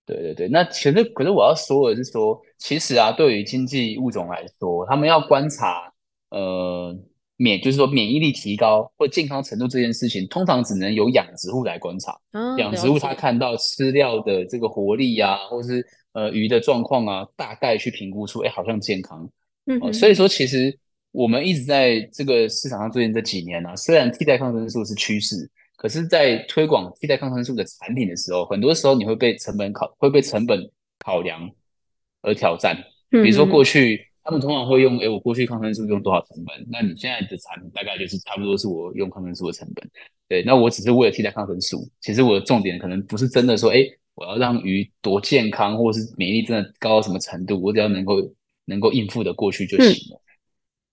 [0.06, 0.48] 对对对。
[0.48, 5.94] 那其实，可是我要说的是说，其实啊，对于经济物种来说，他们要观察
[6.30, 6.98] 呃
[7.38, 12.16] 免就是说免疫力提高或健康程度这件事情，通常只能由养殖户来观察。
[12.58, 19.30] 养殖户他看到饲料的这个活力啊，或是呃鱼的状况啊，大概去评估出，哎，好像健康。
[19.66, 20.78] 嗯，所以说其实
[21.12, 30.70] 我们一直在这个市场上最近这几年呢，虽然替代抗生素是趋势，可是，在推广替代抗生素的产品的时候，很多时候你会被成本考会被成本
[31.00, 31.50] 考量
[32.22, 32.78] 而挑战。
[33.10, 34.08] 比如说过去。
[34.24, 36.56] 他们通常会用，哎，我过去抗生素用多少成本？
[36.70, 39.84] 那你现在的产品大概就是差不多是我用抗生素的成本。
[40.30, 43.80] 对，那我只是为了替代抗生素，其实我的重点可能不是真的说，哎，
[44.14, 48.18] 我要让鱼多健康，或者是免疫力真的高到什么程度，我只要能够
[48.66, 50.22] 能够应付的过去就行了。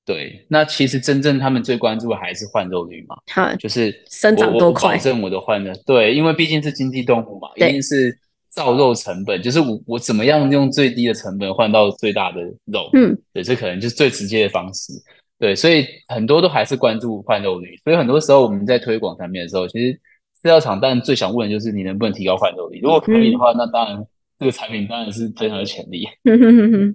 [0.09, 3.17] 对，那其实真正他们最关注的还是换肉率嘛，
[3.59, 5.73] 就是生长多快，保证我的换的。
[5.85, 8.19] 对，因为毕竟是经济动物嘛，一定是。
[8.51, 14.93] 造肉成本就是我我怎么样用最低的成本换到最大的肉，嗯，对，这可能就是最直接的方式，
[15.39, 24.05] 对，所以很多都还是关注换肉率，所以很多时候我们在推广产品的时候，其实饲料厂当然最想问的就是你能不能提高换肉率，如果可以的话，那当然。
[24.39, 26.07] 这个产品当然是非常有潜力。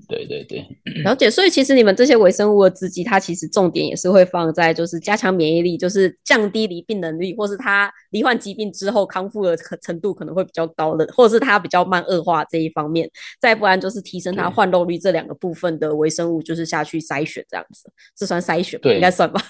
[0.08, 0.66] 对对对，
[1.04, 1.30] 了解。
[1.30, 13.10] 所以其实你们这些微生物的制剂，它其实重点也是会放在就是加强免疫力，就是降低离病能力，或是它罹患疾病之后康复的程度可能会比较高的，或者是它比较慢恶化这一方面。
[13.42, 19.42] 再不然就是提升它换肉率这两个部分的微生物，就是下去筛选这样子，这算筛选对，应该算吧？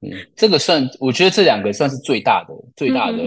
[0.00, 3.18] 嗯，这个算，我觉得这两个算是最大的最大的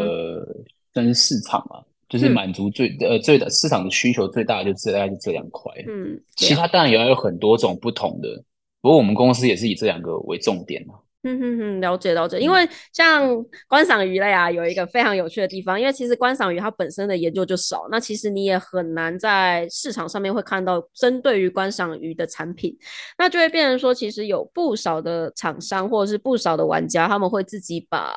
[0.91, 1.77] 跟市场啊。
[2.13, 8.29] 就是满足最呃最的市场的需求最大的就大概是这两块，嗯，其他当然也要有很多种不同的，
[8.83, 10.93] 不过我们公司也是以这两个为重点嘛。
[11.23, 12.39] 嗯哼哼，了解了解。
[12.39, 22.77] 因为像观赏鱼类啊，有一个非常有趣的地方，因为其实观赏鱼它本身的研究就少，那其实你也很难在市场上面会看到针对于观赏鱼的产品，
[23.17, 28.13] 那就会变成说，其实有不少的厂商或者是不少的玩家，他们会自己把。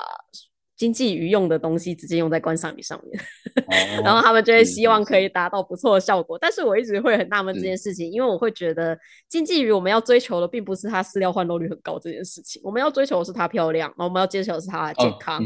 [0.77, 3.21] 经济鱼用的东西直接用在观赏鱼上面，
[4.05, 6.39] 然后他们就会希望可以达到不错的效果。
[6.39, 15.43] 但是我一直会很纳闷这件事情，因为我会觉得经济鱼我们要追求的并不是它饲料换肉率很高这件事情，我们要追求的是它漂亮，然后我们要追求的是它的健康。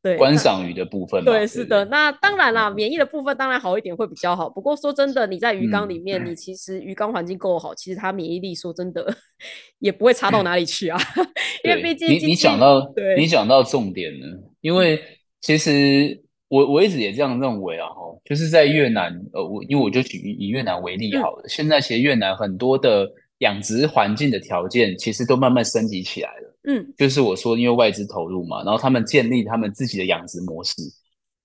[0.00, 1.84] 对观赏鱼的部分，对，是的。
[1.86, 4.48] 那当然啦，免疫的部分当然好一点会比较好。
[4.48, 9.12] 不过说真的，你在鱼缸里面，你其实鱼缸环境够好，其实它免疫力说真的
[9.80, 10.96] 也不会差到哪里去啊。
[11.64, 12.80] 因为毕竟你你讲到
[13.16, 15.00] 你讲到重点了，因为
[15.40, 21.44] 其实我我一直也这样认为啊，哈，就是在越南，呃，我因为我就举以越南为例好了。
[21.48, 26.54] 现在其实越南很多的养殖环境的条件其实都慢慢升级起来了。
[26.64, 30.74] 嗯，就是我说，因为外资投入嘛，然后他们建立他们自己的养殖模式，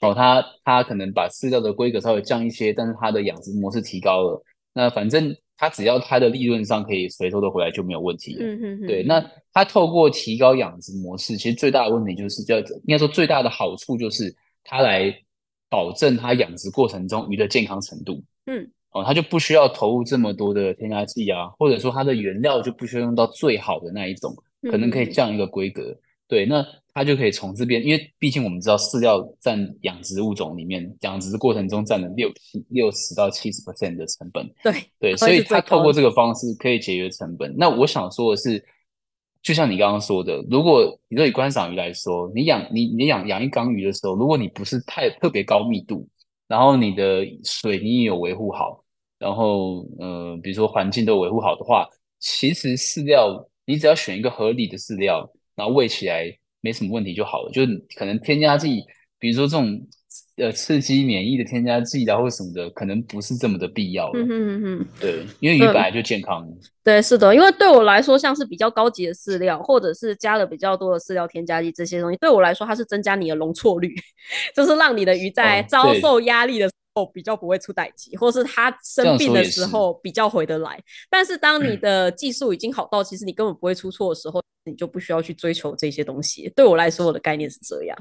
[0.02, 8.43] 哦，他他可能把饲料的规格稍微降一些，但是他的养殖模式提高了，那反正他只要他的利润上可以回收的回来就没有问题了。
[8.43, 8.88] 嗯嗯嗯。
[8.88, 9.23] 对，那
[9.54, 15.13] 他透过提高养殖模式，其实最大的问题就是叫应该说最大的好处就是它来
[15.70, 18.24] 保证它养殖过程中鱼的健康程度。
[18.48, 24.36] 嗯，哦，它就不需要投入这么多的添加剂啊，或者说它的原料就不需要用到最好的那一种。
[24.72, 25.94] 可能可以降一个规格，
[26.26, 37.54] 对，那它就可以从这边，因为毕竟我们知道饲料占养殖物种里面养殖过程中占了六七六十到七十 percent 的成本，对对， 所以它透过这个方式可以节约成本。
[37.58, 38.63] 那我想说的是，
[39.43, 46.08] 就像你刚刚说的，如果你对观赏鱼来说，你养你你养养一缸鱼的时候，如果你不是太特别高密度，
[46.47, 48.84] 然后你的水你也有维护好，
[49.19, 51.88] 然后呃，比如说环境都维护好的话，
[52.19, 53.47] 其实饲料。
[53.65, 55.25] 你只要选一个合理的饲料，
[55.56, 56.25] 然后喂起来
[56.60, 57.51] 没什么问题就好了。
[57.53, 58.84] 就是可能添加剂，
[59.17, 59.82] 比如说这种
[60.38, 64.19] 呃刺激免疫的添加剂然后什么的，可能不是这么的必要了。
[64.19, 66.47] 嗯嗯嗯对，因为鱼本来就健康。
[66.84, 73.93] 对，是的，因为对我来说，像是比较高级的饲料，或者是加了比较多的饲料添加剂这些东西，对我来说，它是增加你的容错率，
[74.56, 76.69] 就是让你的鱼在遭受压力的。
[76.95, 80.80] 哦，比较不会出歹疾，或是他生病的时候比较回得来。
[81.10, 86.54] 但是当你的技术已经好到，其实你根本不会出错的时候，你就不需要去追求这些东西。
[86.56, 87.97] 对我来说，我的概念是这样。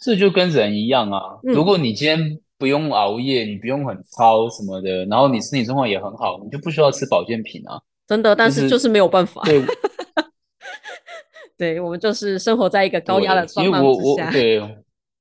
[0.00, 7.80] 这就跟人一样啊，如果你今天不用熬夜，你不用很操什么的，然后你身体状况也很好，你就不需要吃保健品啊。
[8.08, 9.42] 真的，但是就是没有办法。
[9.44, 9.62] 对，
[11.56, 14.30] 对我们就是生活在一个高压的状况之下。
[14.30, 14.76] 对。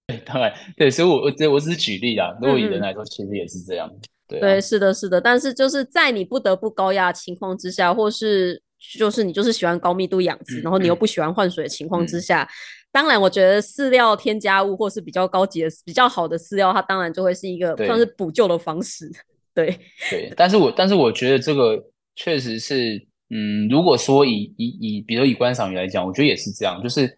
[0.08, 2.32] 对，当然，对，所以，我我我只是举例啊。
[2.42, 3.88] 如果以人来说，其实也是这样。
[4.28, 5.22] 对，对，是的，是的。
[5.22, 8.60] 但是就是在你不得不高压情况之下，或是
[8.98, 12.50] 就是你就是喜欢高密度养殖，然后你又不喜欢换水的情况之下，
[12.92, 19.10] 当然，我觉得饲料添加物或是比较高级的、比较好的饲料，它当然就会是一个算是补救的方式。
[19.54, 19.78] 对，
[20.10, 20.34] 对。
[20.36, 21.80] 但是我但是我觉得这个
[22.16, 23.00] 确实是
[23.30, 27.16] 嗯，如果说以以以，比如以观赏鱼来讲，我觉得也是这样，就是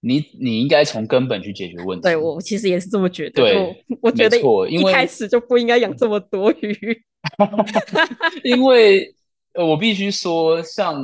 [0.00, 2.02] 你你应该从根本去解决问题。
[2.02, 3.42] 对我其实也是这么觉得。
[3.42, 4.36] 对，我觉得
[4.68, 7.02] 一开始就不应该养这么多鱼。
[8.44, 9.14] 因为
[9.54, 11.02] 呃，我必须说，像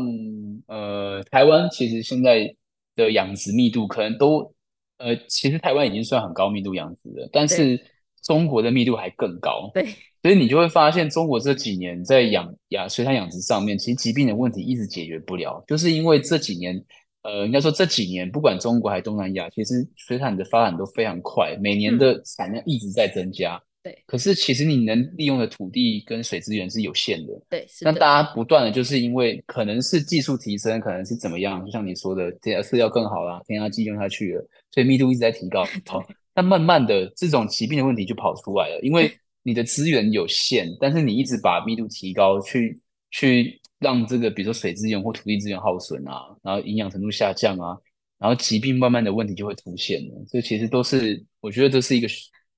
[0.66, 2.54] 呃，台湾其实现在
[3.00, 4.54] 的养殖密度可能都
[4.98, 7.80] 呃，其实台湾已经算很高密度养殖了，但是
[8.22, 9.70] 中国的密度还更高。
[9.74, 9.86] 对。
[10.22, 16.76] 所以你就会发现，中国这几年在养养水产养殖上面，其实疾病的问题一直解决不了，就是因为这几年，
[17.22, 23.58] 呃，应该说这几年，不管中国还是东南亚，其实水产的发展都非常快，每年的产量一直在增加。
[23.82, 23.96] 对。
[24.06, 27.32] 可是其实你能利用的土地跟水资源是有限的。
[27.48, 27.66] 对。
[27.80, 35.64] 那大家不断的就是因为可能是技术提升，可能是怎么样，就像你说的，这饲料更好啦，添加剂用下去了，所以密度一直在提高。
[35.86, 39.10] 好，但慢慢的这种疾病的问题就跑出来了，因为。
[39.42, 42.78] 你的资源有限，但是你一直把密度提高，去
[43.10, 47.74] 去让这个比如说水资源或土地资源耗损啊，然后营养程度下降啊，
[48.18, 50.14] 然后疾病慢慢的问题就会出现了。
[50.28, 52.08] 这其实都是我觉得这是一个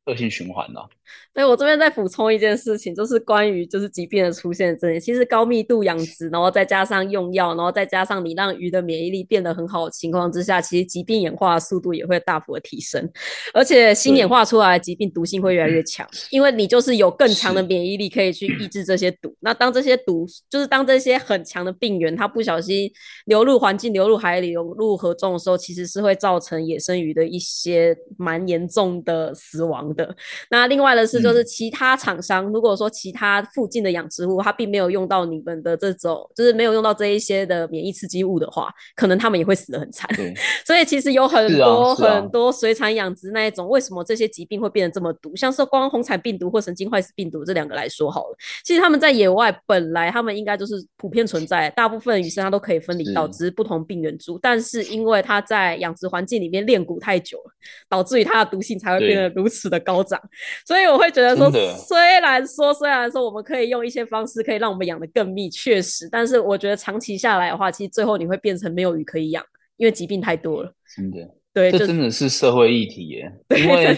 [0.07, 0.89] 恶性循环了。
[1.35, 13.11] 所以我这边再补充一件事情，就是关于就是疾病的出现这里，其实高密度养殖，然后再加上用药，然后再加上你让鱼的免疫力变得很好的情况之下，其实疾病演化的速度也会大幅的提升，
[13.53, 19.35] 而且新演化出来的疾病毒性会越来越强，因为你就是有更强的免疫力可以去抑制这些毒。
[19.41, 22.91] 那当这些毒，就是当这些很强的病原它不小心
[23.27, 30.15] 流入环境、流入海里、流入河中的时候，其实是会造成野生鱼的一些蛮严重的死亡的。
[30.51, 31.23] 那另外的是。
[31.23, 40.11] 就是其他厂商，如果说其他附近的养殖户，他并没有用到你们的这种，就是没有用到这一些的免疫刺激物的话，可能他们也会死得很惨。
[40.67, 45.37] 所以其实有很多很多水产养殖那一种，为什么这些疾病会变得这么毒？
[45.37, 54.37] 像是光红产病毒或神经坏死病毒这两个来说好了，其实他们在野外本来他们应该就是普遍存在，大部分鱼生它都可以分离到，只是不同病原株。
[54.43, 57.53] 但是因为它在养殖环境里面练骨太久了，
[57.89, 60.21] 导致于它的毒性才会变得如此的高涨。
[60.67, 61.13] 所以我会。
[61.13, 69.45] 觉得说，虽然说，虽然说，我们可以用一些方式，可以让我们养的更密，确实，但是我觉得长期下来的话，其实最后你会变成没有鱼可以养，
[69.77, 70.73] 因为疾病太多了。
[70.97, 71.19] 真的，
[71.53, 73.31] 对，这真的是社会议题耶。
[73.59, 73.95] 因为，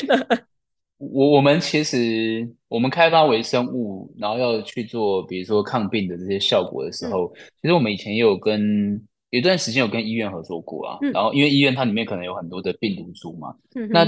[0.99, 10.99] 我我们其实我们开发微生物，然后要去做，比如说抗病的这些效果的时候，其实我们以前也有跟有一段时间有跟医院合作过啊。
[11.12, 13.55] 然后，因为医院它里面可能有很多的病毒株嘛，
[13.90, 14.05] 那。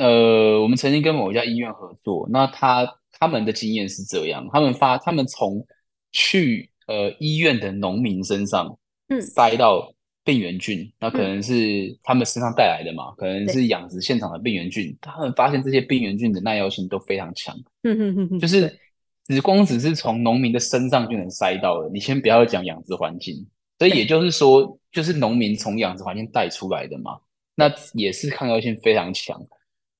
[0.00, 5.62] 呃，我们曾经跟某一家医院合作，那他他们的经验是这样，他们发他们从
[6.10, 9.92] 去呃医院的农民身上，嗯，塞到
[10.24, 18.74] 病原菌，那可能是他们身上带来的嘛，可能是养殖现场的病原菌，他们发现这些病原菌的耐药性都非常强，嗯嗯嗯嗯，就是
[19.26, 23.46] 只光只是从农民的身上就能塞到了，你先不要讲养殖环境，
[23.78, 27.18] 所以也就是说，就是农民从养殖环境带出来的嘛，
[27.54, 29.38] 那也是抗药性非常强。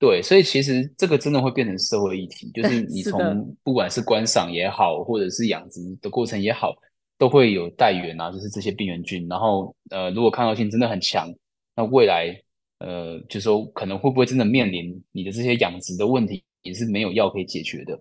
[0.00, 6.74] 对，所以其实这个真的会变成社会议题，就是你从不管是观赏也好，或者是养殖的过程也好，
[7.18, 9.28] 都会有带源啊，就是这些病原菌。
[9.28, 11.30] 然后呃，如果抗药性真的很强，
[11.76, 12.34] 那未来
[12.78, 18.00] 呃，就说可能会不会真的面临你的这些养殖的问题，也是没有药可以解决的。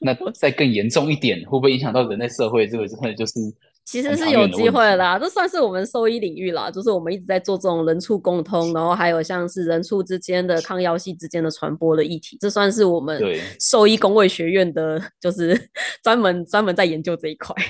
[0.00, 2.66] 那 再更严重一点，会不会影响到人类社会？
[2.66, 3.34] 这个真的就是。
[3.86, 13.22] 其实是有机会啦，这算是我们兽医领域啦，就是我们一直在做这种人畜共通，然后还有像是人畜之间的抗药性之间的传播的议题，这算是我们
[13.60, 15.56] 兽医工卫学院的，就是
[16.02, 17.54] 专门专门在研究这一块。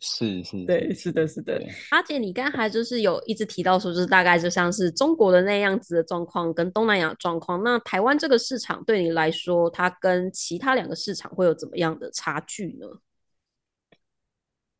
[0.00, 1.58] 是是，对，是的，是的。
[1.90, 7.62] 阿姐，你刚才就是有一直提到说，就是大概就像是中国的那样子的状况，跟东南亚状况。
[7.62, 12.86] 那台湾这个市场对你来说，它跟其他两个市场会有怎么样的差距呢？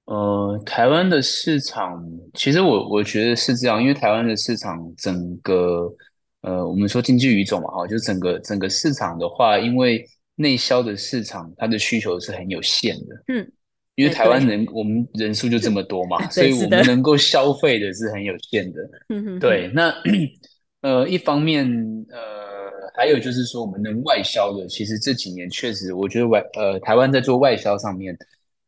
[0.07, 5.91] 呃，台湾的市场其实我我觉得是这样，因为台湾的市场整个
[6.43, 13.51] 呃，我们说经济语种嘛，哈，就整个整个市场的话，因为内销的市场它的需求是很有限的，嗯，
[13.95, 19.91] 因为台湾人我们人数就这么多嘛， 所以我们能够消费的是很有限的， 嗯对，那
[20.83, 21.67] 呃，一方面
[22.11, 22.19] 呃，
[22.95, 28.15] 还有就是说我们能外销的，其实这几年确实我觉得外呃，台湾在做外销上面。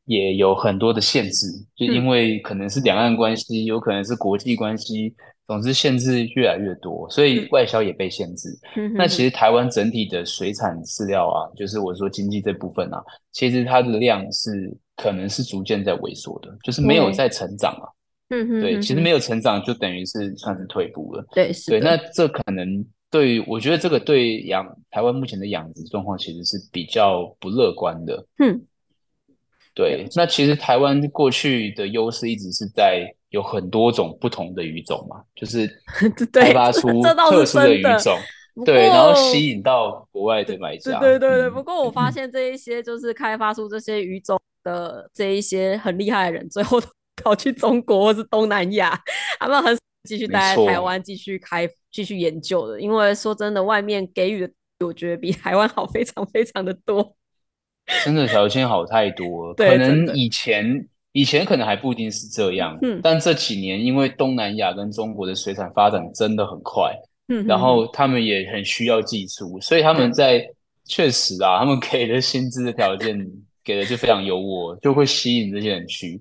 [0.07, 5.15] 也有很多的限制，就因为可能是两岸关系，有可能是国际关系，
[5.47, 8.49] 总之限制越来越多，所以外销也被限制。
[8.95, 17.87] 那其实台湾整体的水产饲料啊，就是我说经济这部分啊，其实它的量是可能是逐渐在萎缩的，就是没有在成长啊。
[18.29, 21.25] 嗯哼，对，其实没有成长就等于是算是退步了。
[21.33, 28.25] 对，对，那这可能对于，我觉得这个对养台湾目前的养殖状况其实是比较不乐观的。
[28.39, 28.61] 嗯。
[29.77, 35.69] 对，那其实台湾过去的优势一直是在有很多种不同的语种嘛，就是
[36.33, 36.89] 开发出
[37.31, 38.17] 特殊的语种，
[38.65, 40.99] 对，然后吸引到国外的买家。
[40.99, 46.89] 对对对，不过我发现这一些就是开发出这些语种的这一些很厉害的人，最后都
[47.23, 48.99] 跑去中国或是东南亚，
[49.39, 49.77] 他们很
[50.09, 54.51] 继续待在台湾继续开继续研究的，因为说真的，外面给予的
[54.87, 57.15] 我觉得比台湾好非常非常的多。
[58.05, 66.93] 真的条件好太多，可能以前以前可能还不一定是这样，嗯，但这几年因为东南亚跟中国的水产发展真的很快，
[67.29, 70.45] 嗯，然后他们也很需要技术，所以他们在
[70.85, 73.19] 确实啊，他们给的薪资的条件
[73.65, 76.21] 给的就非常优渥，就会吸引这些人去。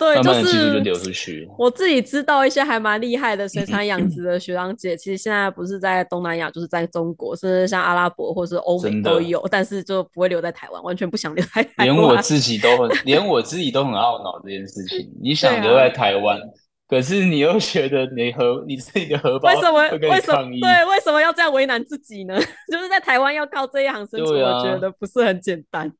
[0.00, 1.46] 对，就是就流出去。
[1.58, 11.86] 我自己知道一些还蛮厉害的水产养殖 的学长姐，其实现在不是在东南亚，就是在中国，甚至像阿拉伯或是欧美都有，但是就不会留在台湾，完全不想留在台湾。
[11.86, 15.12] 连我自己都很，连我自己都很懊恼这件事情。
[15.22, 16.40] 你想留在台湾，
[16.88, 22.34] 可是你又觉得你荷你自己的荷包为什么为什么对为什么要这样为难自己呢？
[22.72, 25.92] 就是在台湾要靠这一行生存，我觉得不是很简单。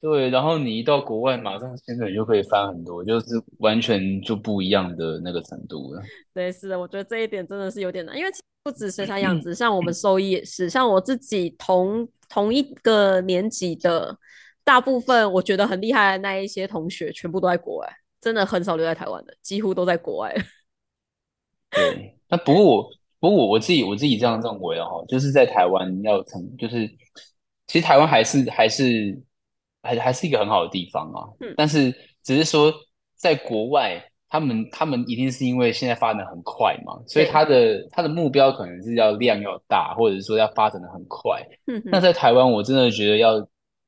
[0.00, 3.26] 对，然后你一到国外，马上薪水就可以翻很多，就是
[3.58, 6.00] 完全就不一样的那个程度了。
[6.32, 8.30] 对，是的，我觉得这一点真的是有点难，因为
[8.62, 14.16] 不止水产养殖，像我们兽医也是，像我自己同同一个年级的，
[14.62, 17.88] 大部分我觉得很厉害的那一些同学，全部都在国外，
[18.20, 20.32] 真的很少留在台湾的，几乎都在国外。
[21.72, 26.86] 对，那不过我不过我我自己我自己这样认为哦，就是在台湾要成，就是
[27.66, 29.20] 其实台湾还是还是。
[29.82, 32.72] 还还是一个很好的地方啊，嗯，但是只是说
[33.16, 41.40] 在国外，他们他们一定是因为现在发展很快嘛，所以他的他的目标可能是要量要大，或者是说要发展的很快。
[41.66, 43.34] 嗯，那在台湾，我真的觉得要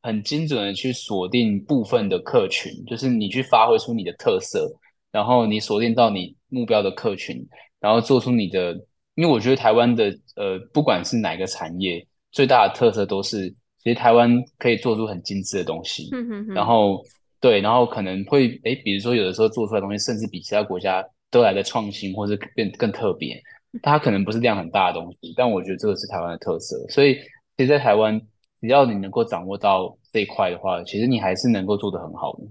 [0.03, 4.71] 很精准的去锁定部分的客群，就是你去发挥出你的特色，
[5.11, 7.47] 然后你锁定到你目标的客群，
[7.81, 8.73] 然后做出你的，
[9.17, 10.05] 因为我觉得台湾的
[10.37, 13.53] 呃，不管是哪个产业，最大的特色都是。
[13.83, 16.11] 其实台湾可以做出很精致的东西，
[16.49, 17.05] 然后
[17.41, 23.41] 对，然后可能会哎，比如说有的时候做出来东西，甚至比其他国家都来的创新，或者更更特别。
[23.83, 26.77] 它可能不是量很大的东西，但我觉得这个是台湾的特色。
[26.89, 27.15] 所以，
[27.57, 28.21] 其实，在台湾，
[28.61, 32.45] 只要你能够掌握到这一块的话，其实你还是能够做得很好的。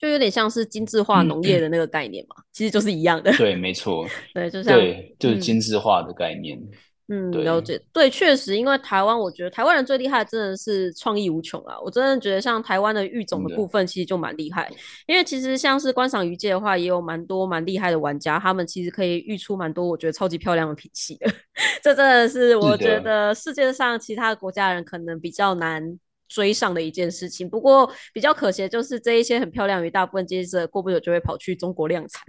[0.00, 3.32] 就有点像是精致化农业的那个概念嘛，其实就是一样的。
[3.36, 4.04] 对，没错。
[4.34, 6.58] 对，就像对，就是精致化的概念。
[6.58, 6.68] 嗯，
[7.06, 7.80] 了解。
[7.92, 11.78] 对，确实，因为台湾，我觉得台湾人最厉害，真的是创意无穷啊！
[11.80, 14.70] 我真的觉得，像台湾的育种的部分，其实就蛮厉害。
[15.06, 21.30] 因为其实像是观赏鱼界的话，也有蛮多蛮厉害的玩家，他们其实可以育出蛮多我觉得超级漂亮的品系的。
[21.82, 27.48] 这真的是我觉得世界上其他国家人可能比较难追上的一件事情。
[27.48, 32.22] 不过比较可惜的就是这一些很漂亮鱼，大部分接着过不久就会跑去中国量产。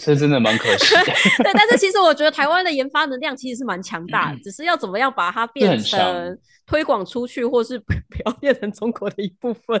[0.00, 0.94] 这真的蛮可惜。
[1.42, 7.92] 对，但是其实我觉得台湾的研发能量其实是蛮强大的，只是要怎么样把它变成推广出去，或是 不
[8.24, 9.80] 要变成中国的一部分，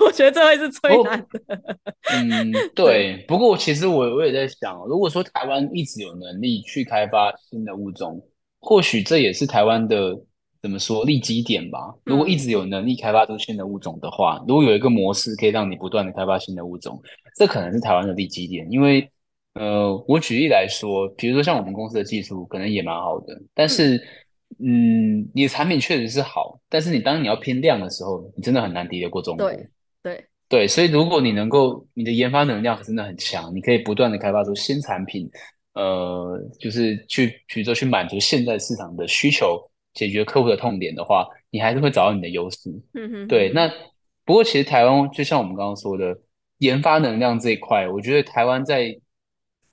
[0.00, 1.40] 我觉得这会是最难的。
[2.12, 3.24] 嗯， 对。
[3.28, 8.20] 不过其实我我也在想，如果说台湾一直有能力去开发新的物种，
[8.60, 10.14] 或许这也是台湾的
[10.62, 11.94] 怎么说利基点吧。
[12.04, 17.00] 如果一直有能力开发出新的物种的话，如果有一个模式可以让你不断的开发新的物种，
[17.36, 19.10] 这可能是台湾的利基点，因为。
[19.54, 23.96] 呃，我举例来说，比如说像我们公司的技术可能也蛮好的，但是，
[24.60, 29.50] 嗯，你的产品确实是好，但是你当你要拼量的时候，你真的很难敌得过中国。
[29.50, 29.68] 对
[30.02, 35.28] 对对，所以如果你能够，你的研发能量真的很强，你可以不断的开发出新产品，
[35.74, 39.60] 呃，就是去，比如说去满足现在市场的需求，
[39.92, 42.70] 解决客户的痛点的话，你还是会找到你的优势。
[42.94, 43.50] 嗯哼，对。
[43.52, 43.68] 那
[44.24, 46.16] 不过其实台湾就像我们刚刚说的，
[46.58, 48.96] 研发能量这一块，我觉得台湾在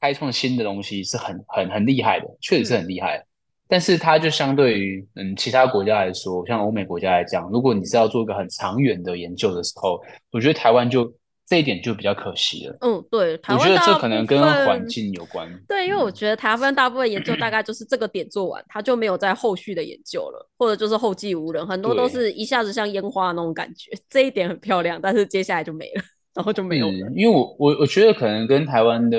[0.06, 3.26] 开创新的东西是很很很厉害的，确实是很厉害。
[3.68, 10.00] 但是它就相对于嗯其他国家来说，像欧美国家来讲，如果你是要做一个很长远的研究的时候，
[10.32, 11.12] 我觉得台湾就
[11.48, 12.78] 这一点就比较可惜了。
[12.82, 15.50] 嗯，对，我觉得这可能跟环境有关。
[15.68, 23.90] 对，因为我觉得台湾大部分研究大概就是这个点做完，它就没有在后续的研究了，或者就是后继无人，很多都是一下子像烟花那种感觉。
[24.08, 26.04] 这一点很漂亮，但是接下来就没了，
[26.36, 27.12] 然后就没有了。
[27.16, 29.18] 因为我我我觉得可能跟台湾的。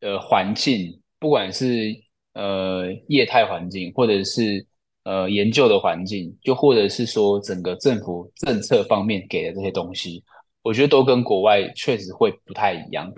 [0.00, 1.94] 呃，环境不管是
[2.34, 4.64] 呃业态环境，或者是
[5.04, 10.22] 呃研究的环境，就或者是说整个政府政策方面给的这些东西，
[10.62, 13.12] 我觉得都跟国外确实会不太一样。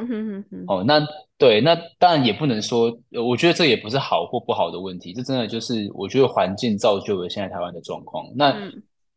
[0.67, 1.07] 哦，那
[1.37, 8.27] 对，那当然也不能说，我觉得这也不是好或不好的问题，这真的就是我觉得环境造就了现在台湾的状况。
[8.35, 8.55] 那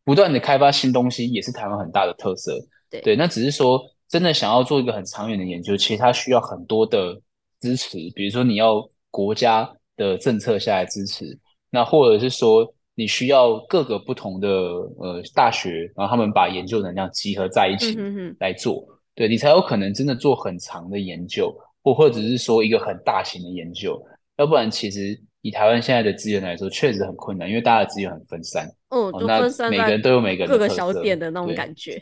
[0.05, 2.59] 不断的开发新东西也是台湾很大的特色。
[3.03, 7.19] 对，那只是说真的想要做一个很长远的研究，其实它需要很多的
[7.63, 11.25] 支持，比如说你要国家的政策下来支持，
[11.69, 17.97] 那或者是说你需要各个不同的呃大学，然后他们把研究能量集合在一起
[18.39, 18.85] 来做，
[19.15, 23.97] 对你才有可能真的做很长的研究，或或者是说一个很大型的研究，
[24.35, 25.17] 要不然其实。
[25.45, 28.65] 以台湾现在的资源来说，确实很困难，因为大家的资源很分散。
[28.91, 32.01] 哦，那每个人都有每个各个小点的那种感觉。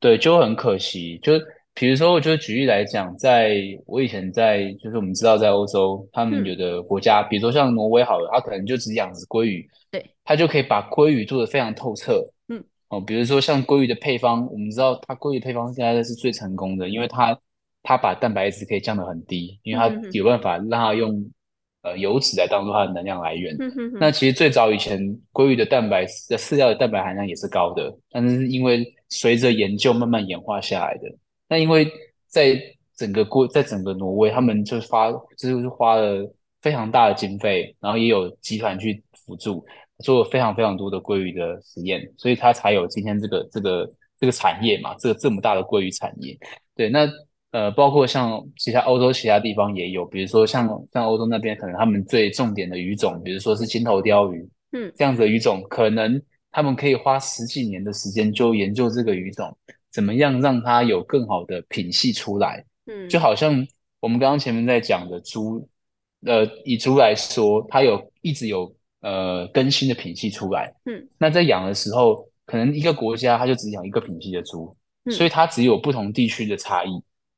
[0.00, 1.20] 对，就很可惜。
[1.22, 1.34] 就
[1.74, 3.56] 比如说，我就举例来讲，在
[3.86, 12.24] 我以前在，就是我们知道在欧洲，他们有的国家，比如说像挪威，好了，他可能就只养殖鲑鱼，对，他就可以把鲑鱼做的非常透彻。
[12.48, 17.38] 嗯，哦，比如说像鲑鱼的配方，我们知道它鲑鱼配方现在是最成功的，因为它
[17.82, 21.30] 它把蛋白质可以降得很低，因为它有办法让它用。
[21.84, 23.54] 呃，油脂来当做它的能量来源。
[24.00, 24.98] 那其实最早以前，
[25.34, 26.00] 鲑鱼的蛋白
[26.30, 31.02] 的饲料的蛋白含量也是高的，但是因为随着研究慢慢演化下来的。
[31.48, 31.90] 那因为
[32.26, 32.60] 在
[32.96, 36.24] 整个国，在整个挪威，他们就发就是花了
[36.62, 39.64] 非常大的经费，然后也有集团去辅助，
[40.04, 46.36] 做了非常非常多的鲑鱼的实验，所以它才有今天这个这个这个产业嘛，这个这么大的鲑鱼产业。
[46.74, 47.08] 对，那。
[47.54, 56.20] 呃，包括像其他欧洲其他地方也有，比如说像像欧洲那边，可能他们最重点的鱼种，比如说是金头鲷鱼，嗯，这样子的鱼种，可能
[56.50, 59.56] 他们可以花十几年的时间就研究这个鱼种，
[59.94, 63.64] 怎么样让它有更好的品系出来，嗯，就好像
[64.00, 65.68] 我们刚刚前面在讲的猪，
[66.26, 74.76] 呃，以猪来说，它有一直有呃更新的品系出来，嗯，那在养的时候，可能一个国家它就只养一个品系的猪，
[75.12, 76.90] 所以它只有不同地区的差异。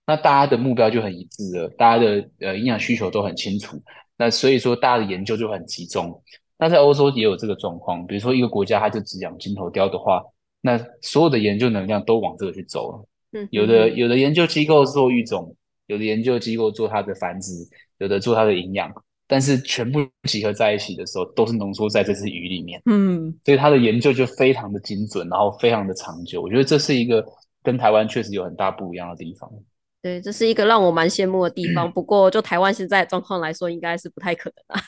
[0.07, 3.77] 那大家的目标就很一致了，大家的呃营养需求都很清楚，
[4.17, 6.23] 那所以说大家的研究就很集中。
[6.57, 10.23] 那在欧洲也有这个状况，比如说一个国家它就只养金头雕的话，
[10.67, 13.09] 那所有的研究能量都往这个去走了。
[13.33, 15.55] 嗯，有的有的研究机构做育种，
[15.87, 17.53] 有的研究机构做它的繁殖，
[17.99, 18.93] 有的做它的营养，
[19.29, 22.83] 但是全部集合在一起的时候，都是浓缩在这只鱼里面。
[22.87, 26.43] 嗯，所以它的研究就非常的精准，然后非常的长久。
[26.43, 27.25] 我觉得这是一个
[27.63, 29.49] 跟台湾确实有很大不一样的地方。
[30.03, 31.91] 对，这是一个让我蛮羡慕的地方。
[31.95, 34.83] 不过，就台湾现在状况来说，应该是不太可能啊。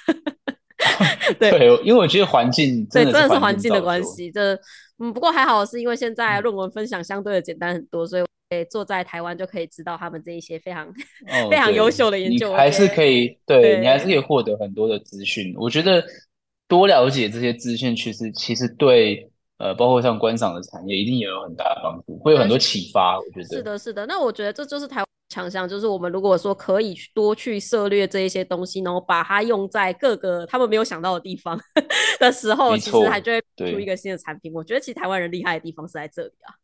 [1.39, 1.51] 对，
[1.85, 4.31] 因为我觉得环境对真的是环境的关系。
[4.31, 4.59] 这
[4.99, 8.25] 嗯，不过还好，是因为现在论文分享相对的简单很多，所以
[8.71, 10.93] 坐在台湾就可以知道他们这一些非常
[11.51, 15.55] 非常优秀的研究，还是可以对你还是可以获得很多的资讯。
[15.57, 16.05] 我觉得
[16.67, 19.31] 多了解这些资讯，其实其实对。
[19.59, 23.19] 呃，包括像观赏的产业，一定也有很大的帮助，会有很多启发。
[23.19, 24.07] 我觉得是的，是的。
[24.07, 31.59] 那我觉得这就是台湾强项，就是我们如果说可以多去涉猎这一些东西，然后把它用在各个他们没有想到的地方
[32.19, 34.53] 的时候，其实还就会出一个新的产品。
[34.53, 36.55] 我觉得其实台湾人厉害的地方是在这里啊。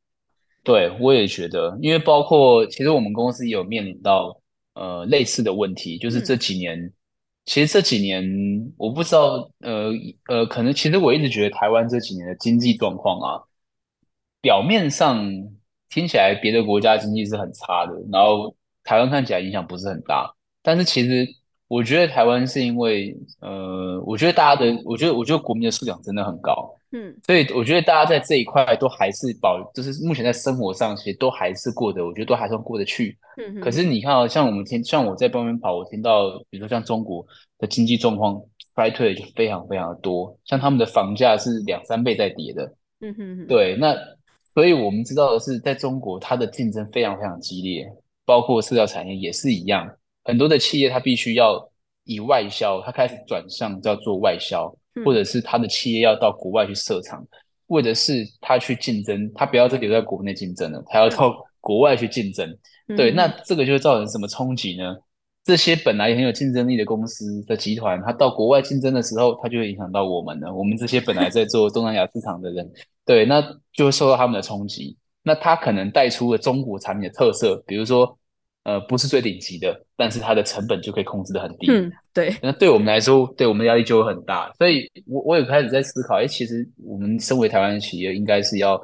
[0.62, 4.40] 对，我也觉得，因为包括其实我们公司也有面临到
[4.74, 6.92] 呃类似的问题，就是这几年。
[7.46, 8.24] 其实这几年，
[8.78, 9.92] 我不知道，呃
[10.28, 13.44] 呃，可能其实我一直觉得台湾这几年的经济状况啊，
[14.40, 15.22] 表面上
[15.94, 20.28] 听起来别的国家经济是很差的，然后台湾看起来影响不是很大，
[20.60, 21.24] 但是其实
[21.68, 26.74] 我觉得台湾是因为，呃，我觉得大家的，我觉得我觉得国民的素养真的很高。
[26.90, 33.16] 嗯，所以我觉得大家在这一块都还是保，就是目前在生活上其实都还是过得，我觉得都还算过得去。
[33.36, 37.24] 嗯，可是你看啊，像我们听，像我在外面跑，我听到，比如说像中国
[37.58, 38.40] 的经济状况
[38.74, 42.72] 衰退就非常非常的多，像他们的房价是两三倍在跌的。
[43.00, 43.96] 嗯哼，对，那
[44.54, 47.92] 所以我们知道的是，在中国它的竞争非常非常激烈，
[48.24, 49.86] 包括饲料产业也是一样，
[50.22, 51.68] 很多的企业它必须要
[52.04, 54.74] 以外销，它开始转向叫做外销。
[55.04, 57.26] 或者是它的企业要到国外去设厂，
[57.66, 62.48] 或者是它去竞争，它不要再留在国内竞争了，它要到国外去竞争。
[62.96, 64.96] 对，那这个就会造成什么冲击呢？
[65.42, 70.54] 这些本来很有竞争力的公司的集团，它到国外竞争的时候，它就会影响到我们了。
[70.54, 72.70] 我们这些本来在做东南亚市场的人，
[73.06, 73.42] 对，那
[73.72, 74.96] 就会受到他们的冲击。
[75.22, 78.18] 那他可能带出了中国产品的特色，比如说。
[78.64, 81.70] 呃，不是最顶级的，但是它的成本就可以控制的很低。
[81.70, 82.34] 嗯，对。
[82.40, 84.50] 那对我们来说，对我们压力就会很大。
[84.56, 88.82] 所以，我我也开始在思考，哎，其实我们身为台湾企业，应该是要，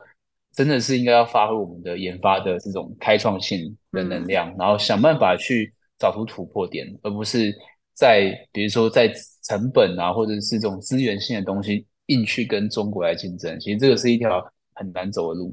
[0.53, 7.51] 真的是应该要发挥我们的研发的这种开创性的能量，然后想办法去找出突破点，而不是
[7.95, 9.11] 在比如说在
[9.45, 13.59] 成本啊，或者是这种资源性的东西硬去跟中国来竞争。
[13.59, 14.45] 其实这个是一条
[14.75, 15.51] 很难走的路。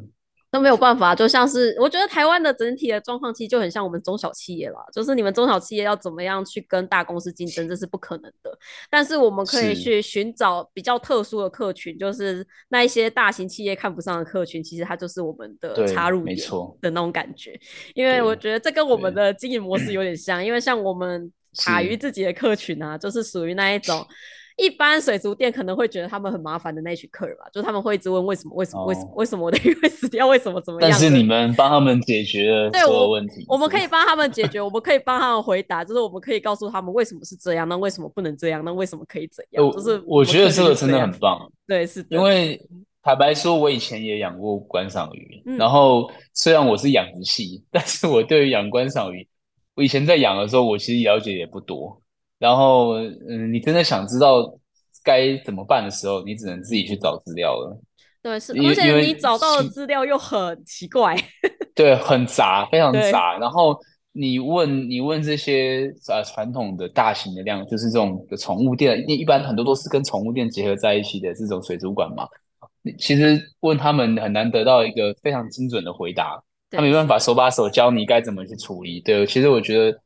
[0.49, 8.57] 那没有办法，就像是我觉得台湾的整体的状况其实就很像我们中小企业啦，就是你们中小企业要怎么样去跟大公司竞争，这是不可能的。
[8.89, 16.37] 但是我们可以去寻找比较特殊的客群，就是那一些大型企业看不上的客群，其实它就是我们的插入点
[16.79, 17.59] 的那种感觉。
[17.93, 24.07] 因为我觉得这跟我们的经营模式有点像，因为像我们塔于自己的客群啊，就是属于那一种。
[24.57, 30.89] 一般水族店可能会觉得他们很麻烦的那群客人吧，就他们会一直问为什么为什么为什么为什么我的 鱼会死掉，为什么怎么样？
[30.89, 39.71] 但是你们帮他们解决了所有问题，我们可以帮他们解决， 我们可以帮他们回答，就是我们可以告诉他们为什么是这样，那为什么不能这样，那为什么可以怎样？
[39.71, 42.59] 就是我觉得这个真的很棒，对，是因为
[43.03, 49.27] 坦白说，我以前也养过观赏鱼，然后虽然我是养殖系， 但是我对于养观赏鱼，
[49.75, 52.01] 我以前在养的时候，我其实了解也不多。
[52.39, 52.93] 然后，
[53.29, 54.53] 嗯，你真的想知道？
[55.03, 57.79] 该怎么办的时候，你只能自己去找资料了。
[58.21, 61.15] 对，是，而且你找到的资料又很奇怪。
[61.73, 63.37] 对，很杂，非常杂。
[63.37, 63.79] 然后
[64.11, 72.27] 你问，你问这些呃传统的大型的量，就是这种的宠物店，一般很多都是跟宠物店结合在一起的这种水族馆嘛。
[72.99, 78.99] 其实问他们很难得到一个非常精准的回答，他没办法手把手教你该怎么去处理。
[78.99, 79.97] 对，其实我觉得。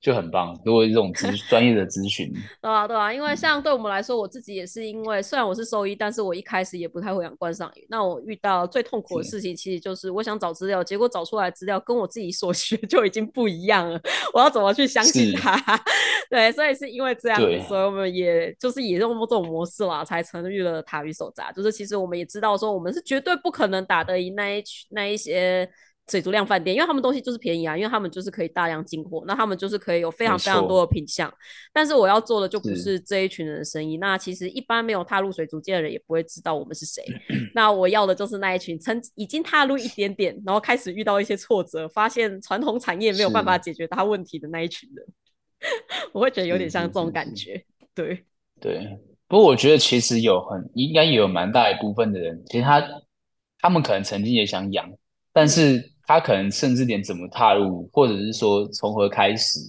[0.00, 2.32] 就很棒，如果这种咨 专业的咨询，
[2.62, 7.86] 对啊，对啊，因为像对我们来说，我自己也是因为虽然我是兽医，但是我一开始也不太会养观赏鱼。
[7.90, 14.00] 那我遇到最痛苦的事情，其实就是我想找资料，结果找出来资料跟我自己所学 就已经不一样了。
[14.32, 15.54] 我要怎么去相信它？
[16.30, 17.38] 对，所以是因为这样，
[17.68, 21.52] 所以我们也就是也用这种模式啦，才成立了塔鱼手札。
[21.52, 25.70] 就是其实我们也知道说，我们是绝对不可能打得赢那一群那一些。
[26.10, 31.32] 水族量饭店，因为他们东西就是便宜啊，因为他们就是可以大量进货，那他们就是可以有非常非常多的品相。
[31.72, 33.96] 但是我要做的就不是这一群人的生意。
[33.98, 37.04] 那其实一般没有踏入水族界的人也不会知道我们是谁。
[37.54, 45.06] 那我要的就是那一群曾已经踏入一点点，然后开始遇到一些挫折，发现传统产业没有办法解决他问题的那一群人。
[46.12, 47.64] 我会觉得有点像这种感觉。
[47.94, 48.24] 对
[48.60, 48.98] 对，
[49.28, 52.82] 不过我觉得其实有很应该也有蛮大一部分的人，其实他
[53.60, 54.90] 他们可能曾经也想养，
[55.32, 55.89] 但是。
[56.10, 59.60] 他可能甚至连怎么踏入，或者是说从何开始，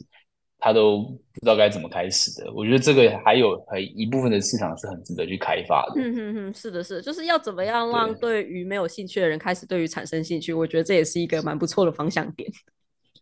[0.57, 2.51] 他都不知道该怎么开始的。
[2.51, 6.01] 我觉得这个还有很一部分的市场是很值得去开发的。
[6.01, 10.51] 嗯哼哼，是的，是，就是要怎么样让对于没有兴趣的人开始对于产生兴趣？
[10.51, 12.51] 我觉得这也是一个蛮不错的方向点。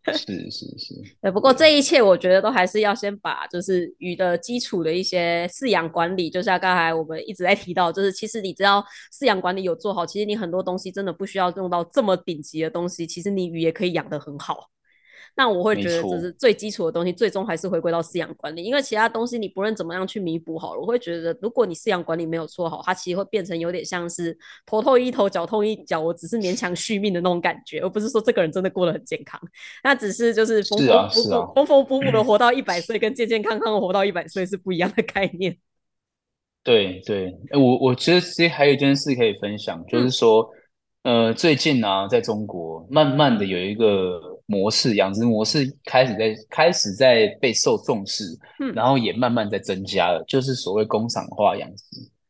[0.05, 1.29] 是是是，对。
[1.31, 8.83] 不过这一切，我觉得都还是要先把就是鱼的基础的一些饲养管理，就像刚才我们一直在提到，就是其实你只要
[9.13, 14.69] 饲养管理有做好，其实你很多东西真的不需要用到这么顶级的东西，其实你鱼也可以养得很好。
[15.35, 29.39] 那我会觉得这是最基础的东西，最终还是回归到饲养管理，因为其他东西你不论怎么样去弥补好了，我会觉得如果你饲养管理没有做好，它其实会变成有点像是头痛医头，脚痛医脚，我只是勉强续命的那种感觉，而不是说这个人真的过得很健康，
[29.83, 35.57] 那只是就是缝缝补补、缝缝补补的活到一百岁，跟健健康康的活到一百岁是不一样的概念。
[36.63, 40.49] 对对，哎，我我觉得其实还有一件事可以分享，就是说，
[41.03, 44.38] 呃，最近呢，在中国慢慢的有一个。
[44.49, 48.23] 模式养殖模式开始在开始在被受重视，
[48.59, 51.83] 嗯，然后也慢慢在增加了，就是所谓工厂化养殖，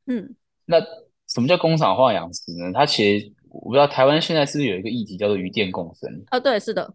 [0.07, 0.81] 嗯，那
[1.29, 2.73] 什么叫工厂化养殖呢？
[2.73, 6.37] 它其实我不知道台湾现在是不是有一个议题叫做鱼电共生啊？
[6.37, 6.93] 对，是的，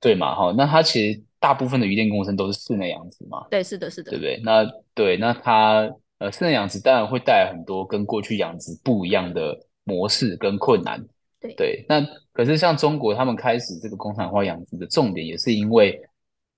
[0.00, 4.40] 对嘛，哈，那它其实大部分的鱼电共生都是室内养殖嘛，对，是的，是的，对不对？
[4.42, 4.64] 那
[4.94, 9.54] 对，那它呃室内养殖当然会带来很多跟过去养殖不一样的
[9.84, 11.04] 模式跟困难。
[11.56, 12.00] 对，那
[12.32, 16.00] 可是像中国，他们开始这个工厂化养殖的重点，也是因为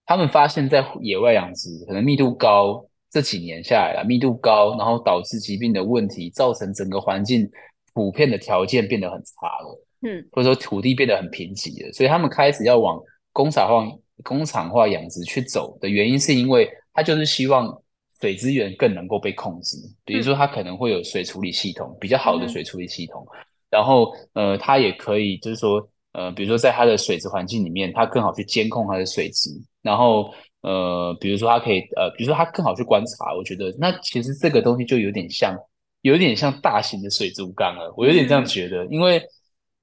[0.06, 7.50] 他们发现，在野外养殖可能密度高，这几年下来了，密度高，然后导致疾病的问题，造成整个环境
[7.94, 13.00] 普遍的条件变得很差了，嗯，或者说土地变得很贫瘠了，所以他们开始要往
[13.32, 17.82] 工厂化、工厂化养殖去走的原因，是因为他就是希望
[18.20, 23.26] 水资源更能够被控制，比如说他可能会有水处理系统，比较好的水处理系统。
[23.74, 29.50] 然后，呃，它也可以，就是说，呃，比如说在它的水质环境里面，它更好去监控它的水质。
[29.82, 33.34] 然后，呃，比如说它可以，呃，比如说它更好去观察。
[33.34, 35.58] 我觉得，那其实这个东西就有点像，
[36.02, 37.92] 有点像大型的水族缸了。
[37.96, 39.20] 我有点这样觉得，因为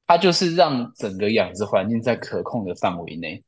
[0.07, 3.43] 它就是让整个养殖环境在可控的范围内。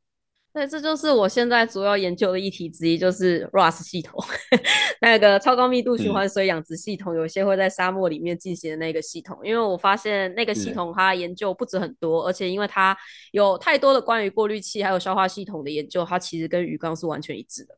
[0.54, 4.24] 对，这就是我现在主要研究的议题之一，就是 RAS 系统，
[5.02, 9.36] 那个超高密度循环水养殖系统，有些会在沙漠里面进行的那个系统。
[9.44, 12.96] 因为我发现那个系统它研究不止很多，而且因为它
[13.32, 17.76] 有太多的关于过滤器还有消化系统的研究，它其实跟鱼缸是完全一致的。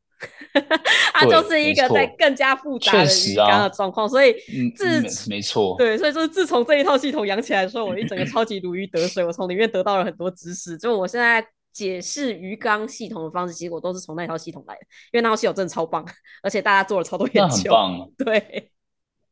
[1.13, 4.07] 它就是一个在更加复杂的鱼缸的状况。
[4.09, 4.33] 所以
[4.75, 10.77] 自没错，对，所以就是自从这一套系统养起来的时候，我一整个 超级如鱼得水，我从里面得到了很多知识。
[10.77, 11.45] 就我现在
[11.75, 16.05] 解释鱼缸系统的方式，其实我都是从那套系统来的，因为那套系统真的超棒，
[16.41, 18.11] 而且大家做了超多研究，很棒。
[18.17, 18.71] 对。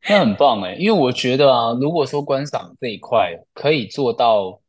[0.06, 4.60] 那很棒哎，因为我觉得啊，如果说观赏这一块可以做到，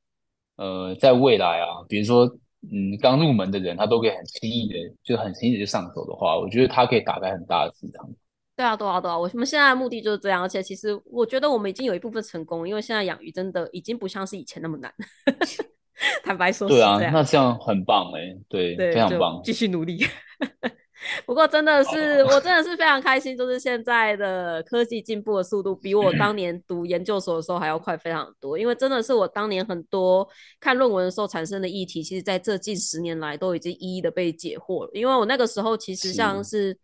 [0.56, 2.26] 呃，在未来啊，比如说，
[2.72, 8.10] 嗯，刚入门的人他都可以很轻易的，就很轻易的就上手的话，我觉得它可以打开很大的市场。
[8.56, 14.90] 对啊，对啊，对啊，我们现在的目的就是这样，而且其实我觉得我们已经有一部分成功，因为现在养鱼真的已经不像是以前那么难。
[16.24, 20.06] 坦白说，对啊，那这样很棒哎，对，非常棒，继续努力。
[21.24, 28.58] 不过真的是，我真的是非常开心，就是现在的科技进步的速度比我当年读研究所的时候还要快非常多。
[28.58, 30.28] 因为真的是我当年很多
[30.60, 34.90] 看论文的时候产生的议题，其实在这近十年来都已经一一的被解惑了。
[34.94, 36.76] 因为我那个时候其实像是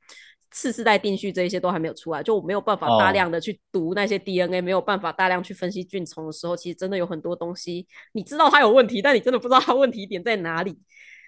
[0.52, 10.78] 次世代定序这一些都还没有出来，就我没有办法大量的去读那些 DNA，没有办法大量去分析菌虫的时候，其实真的有很多东西你知道它有问题，但你真的不知道它问题点在哪里。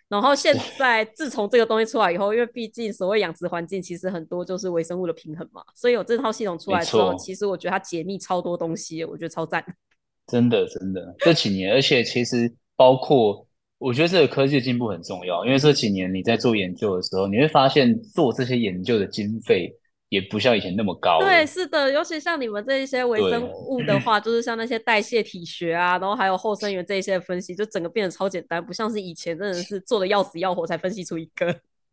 [0.09, 9.63] 然后现 在，自从这个东西出来以后，因为毕竟所谓养殖环境其实很多就是微生物的平衡嘛，所以有这套系统出来之后，其实我觉得它解密超多东西，我觉得超赞。
[10.27, 13.47] 真的，真的，这几年，而且其实包括，
[13.83, 19.75] 我觉得这个科技进步很重要，因为这几年你在做研究的时候，你会发现做这些研究的经费。
[20.09, 21.17] 也不像以前那么高。
[21.21, 31.47] 对，是的，尤其像你们这一些微生物 的话，就是像那些代谢体学啊，然后还有后生元这一些分析，就整个变得超简单，不像是以前真的是做的要死要活才分析出一个。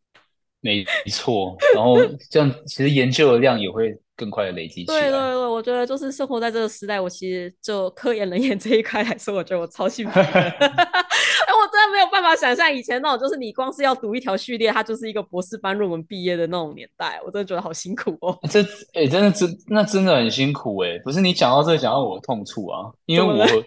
[0.61, 1.97] 没错，然后
[2.31, 5.01] 这样其实研究的量也会更快的累积起来。
[5.01, 10.21] 对对对，我觉得就是生活在这个时代，我其实就科研人员这一块来说，我觉得我超幸福。
[11.91, 18.39] 没有办法想象以前那种，就是你光是要读一条序列，它就是一个博士班论文毕业的那种年代，我真的觉得好辛苦哦。
[18.51, 18.63] 这
[18.95, 20.99] 哎，真的真那真的很辛苦哎。
[21.05, 23.65] 不是你讲到这讲到我的痛处啊，因为我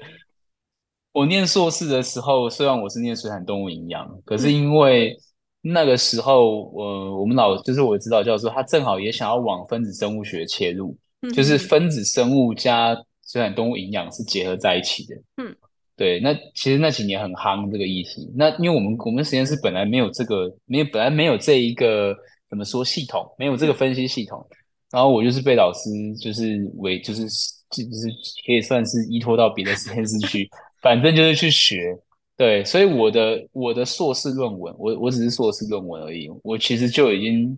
[1.12, 5.16] 我念硕士的时候，虽然我是念水产动物营养，可是因为
[5.62, 10.98] 那个时候我我们老就是我指导教授，他正好也想要往分子生物学切入，
[11.34, 12.96] 就是分子生物加
[13.26, 15.16] 水产动物营养是结合在一起的。
[15.38, 15.56] 嗯。
[15.96, 18.28] 对，那其实那几年很夯这个议题。
[18.36, 22.16] 那因为我们我们实验室本来没有这个，没有本来没有这一个
[22.50, 24.44] 怎么说系统，没有这个分析系统。
[24.90, 25.90] 然后我就是被老师
[26.20, 27.22] 就是为就是
[27.70, 28.08] 就是
[28.46, 30.50] 可以算是依托到别的实验室去，
[30.82, 31.96] 反正就是去学。
[32.36, 37.56] 对，所以我的我的硕士论文，我我只是硕士论文而已，我其实就已经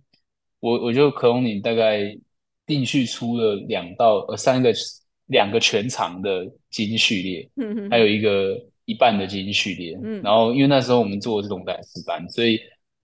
[0.60, 2.14] 我我就可能你大概
[2.66, 4.74] 定序出了两到呃三个。
[5.28, 7.50] 两个全长的基因序列，
[7.90, 9.98] 还有一个一半的基因序列。
[10.22, 12.60] 然后，因为那时候我们做这种胆石斑，所以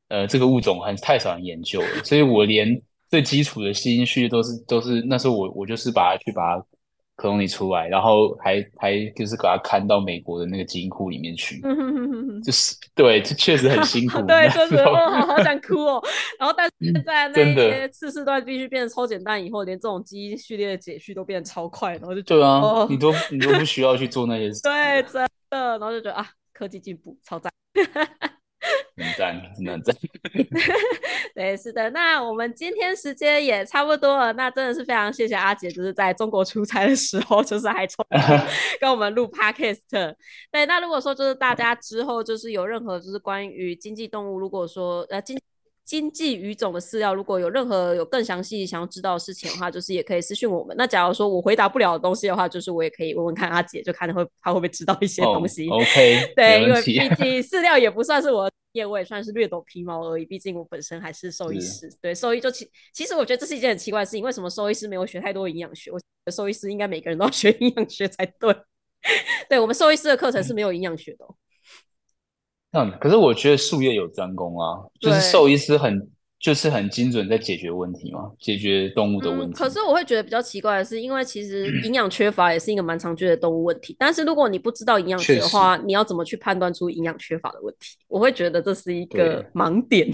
[0.09, 6.65] 呃，这个物种很太少人研究了，所以我连最基础的基因序列都是都是那时候我我就是把它去把它。
[7.21, 11.61] 克隆你出来，然后还还就是给他看到美国的那个基因库里面去，
[12.43, 14.19] 就是对，这确实很辛苦。
[14.25, 14.95] 对，真的我
[15.27, 16.03] 好想哭哦。
[16.39, 24.61] 然后，但是现在那些次世代必须变得超简单，以后连这种基因序列的解序都变得超快，然后就对啊，你都你都不需要去做那些事。
[24.65, 27.51] 对，真的，然后就觉得啊，科技进步超赞。
[28.95, 29.95] 很赞，很赞。
[31.33, 31.89] 对，是的。
[31.89, 38.05] 那我们今天时间也差不多了，那真的是非常谢谢阿姐，就是在中国出差的时候，就是还抽
[38.79, 39.81] 跟我们录 podcast。
[40.51, 45.39] 对，那如果说就是大家之后就是有任何就是关于经济动物，如果说呃经。
[45.91, 50.73] 经济语种的饲料，如果有任何有更详细想要知道的事情的话，就是也可以私信我们。
[50.77, 55.67] 那假如说我回答不了的东西的话，就是我也可以问问看阿姐，就看会她会不会知道一些东西。
[55.69, 60.25] OK，对，因为毕竟 饲料也不算是我业我，也算是略懂皮毛而已。
[60.25, 65.91] 毕竟我本身还是兽医师，对兽医就其其实我觉得这是一件很奇怪的事情，为什么兽医师没有学太多营养学？
[65.91, 68.55] 我觉得兽医师应该每个人都要学营养学才对。
[69.49, 71.25] 对我们兽医师的课程是没有营养学的。
[72.71, 76.09] 嗯，可是我觉得术业有专攻啊，就是兽医师很
[76.39, 79.53] 就是很精准在解决问题嘛，解决动物的问题。
[79.53, 83.95] 可是我会觉得比较奇怪的是，因为其实营养缺乏也是一个蛮常见的动物问题。
[83.99, 87.97] 但是如果你不知道营养学的话，你要怎么去判断出营养缺乏的问题？
[88.07, 90.11] 我会觉得这是一个盲点。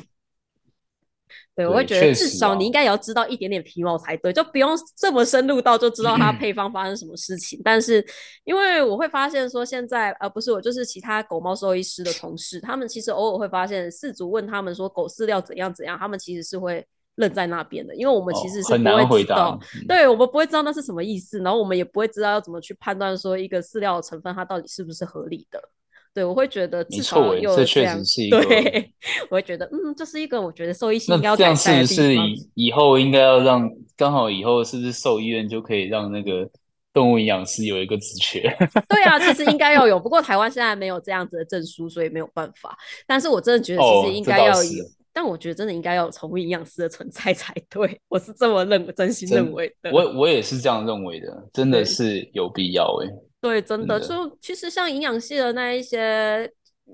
[1.55, 7.59] 对，我会觉得至少你应该也要知道一点点皮毛才对，就不用这么深入到就知道它配方发生什么事情。
[7.63, 8.05] 但是，
[8.43, 25.59] 因为我会发现说，现在呃，不是我，就是其他狗猫兽医师的同事，他们其实偶尔会发现饲主问他们说狗饲料怎样怎样，他们其实是会愣在那边的，因为我们其实是不会知道，对我们不会知道那是什么意思，然后我们也不会知道要怎么去判断说一个饲料的成分它到底是不是合理的。
[26.17, 28.91] 对，我会觉得至少有这确实是一个，对，
[29.29, 36.49] 我会觉得嗯，这是一个我觉得兽医系应该这样是不是以以后应该要让刚好以后是不是兽医院就可以让那个
[36.91, 38.41] 动物营养师有一个职缺？
[38.89, 42.75] 对啊，其实应该要有，不过台湾现在没有这样子的证书，所以没有办法。
[43.05, 49.91] 但是我真的觉得其实应该要有，但我觉得真的应该要有宠物营养师的存在才对，我是这么认真心认为的。
[49.91, 53.07] 我我也是这样认为的，真的是有必要哎。
[53.47, 56.51] 对，真的就其实像营养系的那一些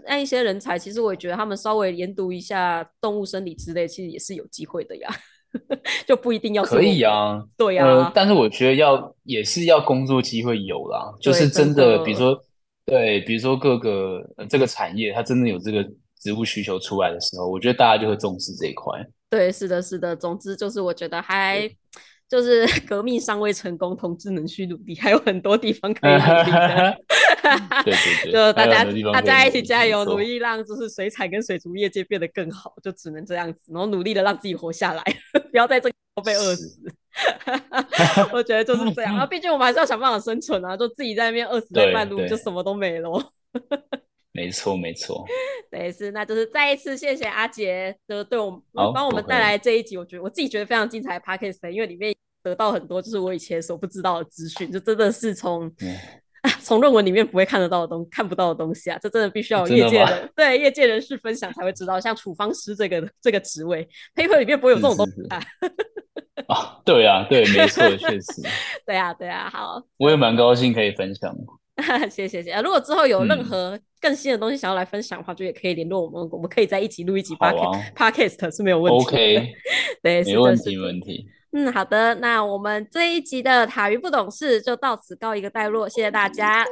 [0.08, 5.10] 那一些人才，其实我也觉得他们稍微研读一下动物生理之类，其实也是有机会的呀，
[6.06, 8.12] 就不一定要可以啊，对呀。
[8.14, 12.40] 但是我觉得要也是要工作机会有啦，就是真的，比如说
[12.86, 15.84] 对，比如说各个这个产业，它真的有这个
[16.22, 18.94] 植物需求出来的时候，我觉得大家就会重视这一块。
[19.30, 20.16] 对，是的，是的。
[20.16, 21.70] 总之就是我觉得还。
[22.30, 26.98] 就是 革命尚未成功，同志仍需努力，还有很多地方可以努力的。
[27.84, 35.04] 对对对，就大家大家一起加油，努力让就是水产跟水族业界变得更好，就只能这样子，然后努力的让自己活下来，
[35.52, 35.92] 不要在这
[36.24, 36.82] 被饿死。
[38.32, 43.10] 我觉得就是这样啊，毕竟我们还是要想办法生存啊，就自己在那边饿死在半路，就什么都没了。
[44.34, 45.24] 没错没错，
[45.72, 48.60] 对是，那就是再一次谢谢阿杰，就是对我们
[48.94, 55.72] 帮我们带来这一集，我觉得我自己觉得非常精彩的 podcast，因为里面得到很多就是我以前所不知道的资讯，就真的是从
[56.62, 65.40] 从论文里面不会看得到的东看不到的东西啊，这真的必须要业界人对业界人士分享才会知道，像处方师这个这个职位，paper 里面不会有这种东西啊。
[66.48, 68.42] 啊，对啊，对，没错，确实，
[68.86, 71.34] 对啊，对啊，好，我也蛮高兴可以分享。
[72.10, 79.06] 谢谢谢，如果之后有任何更新的东西想要来分享的话，就也可以联络我们，我们可以在一起录一集 podcast，podcast 是没有问题。
[79.06, 79.54] OK，
[80.02, 81.28] 对，没问题，没问题。
[81.56, 86.66] 嗯，好的，那我们这一集的塔鱼不懂事就到此告一个段落，谢谢大家。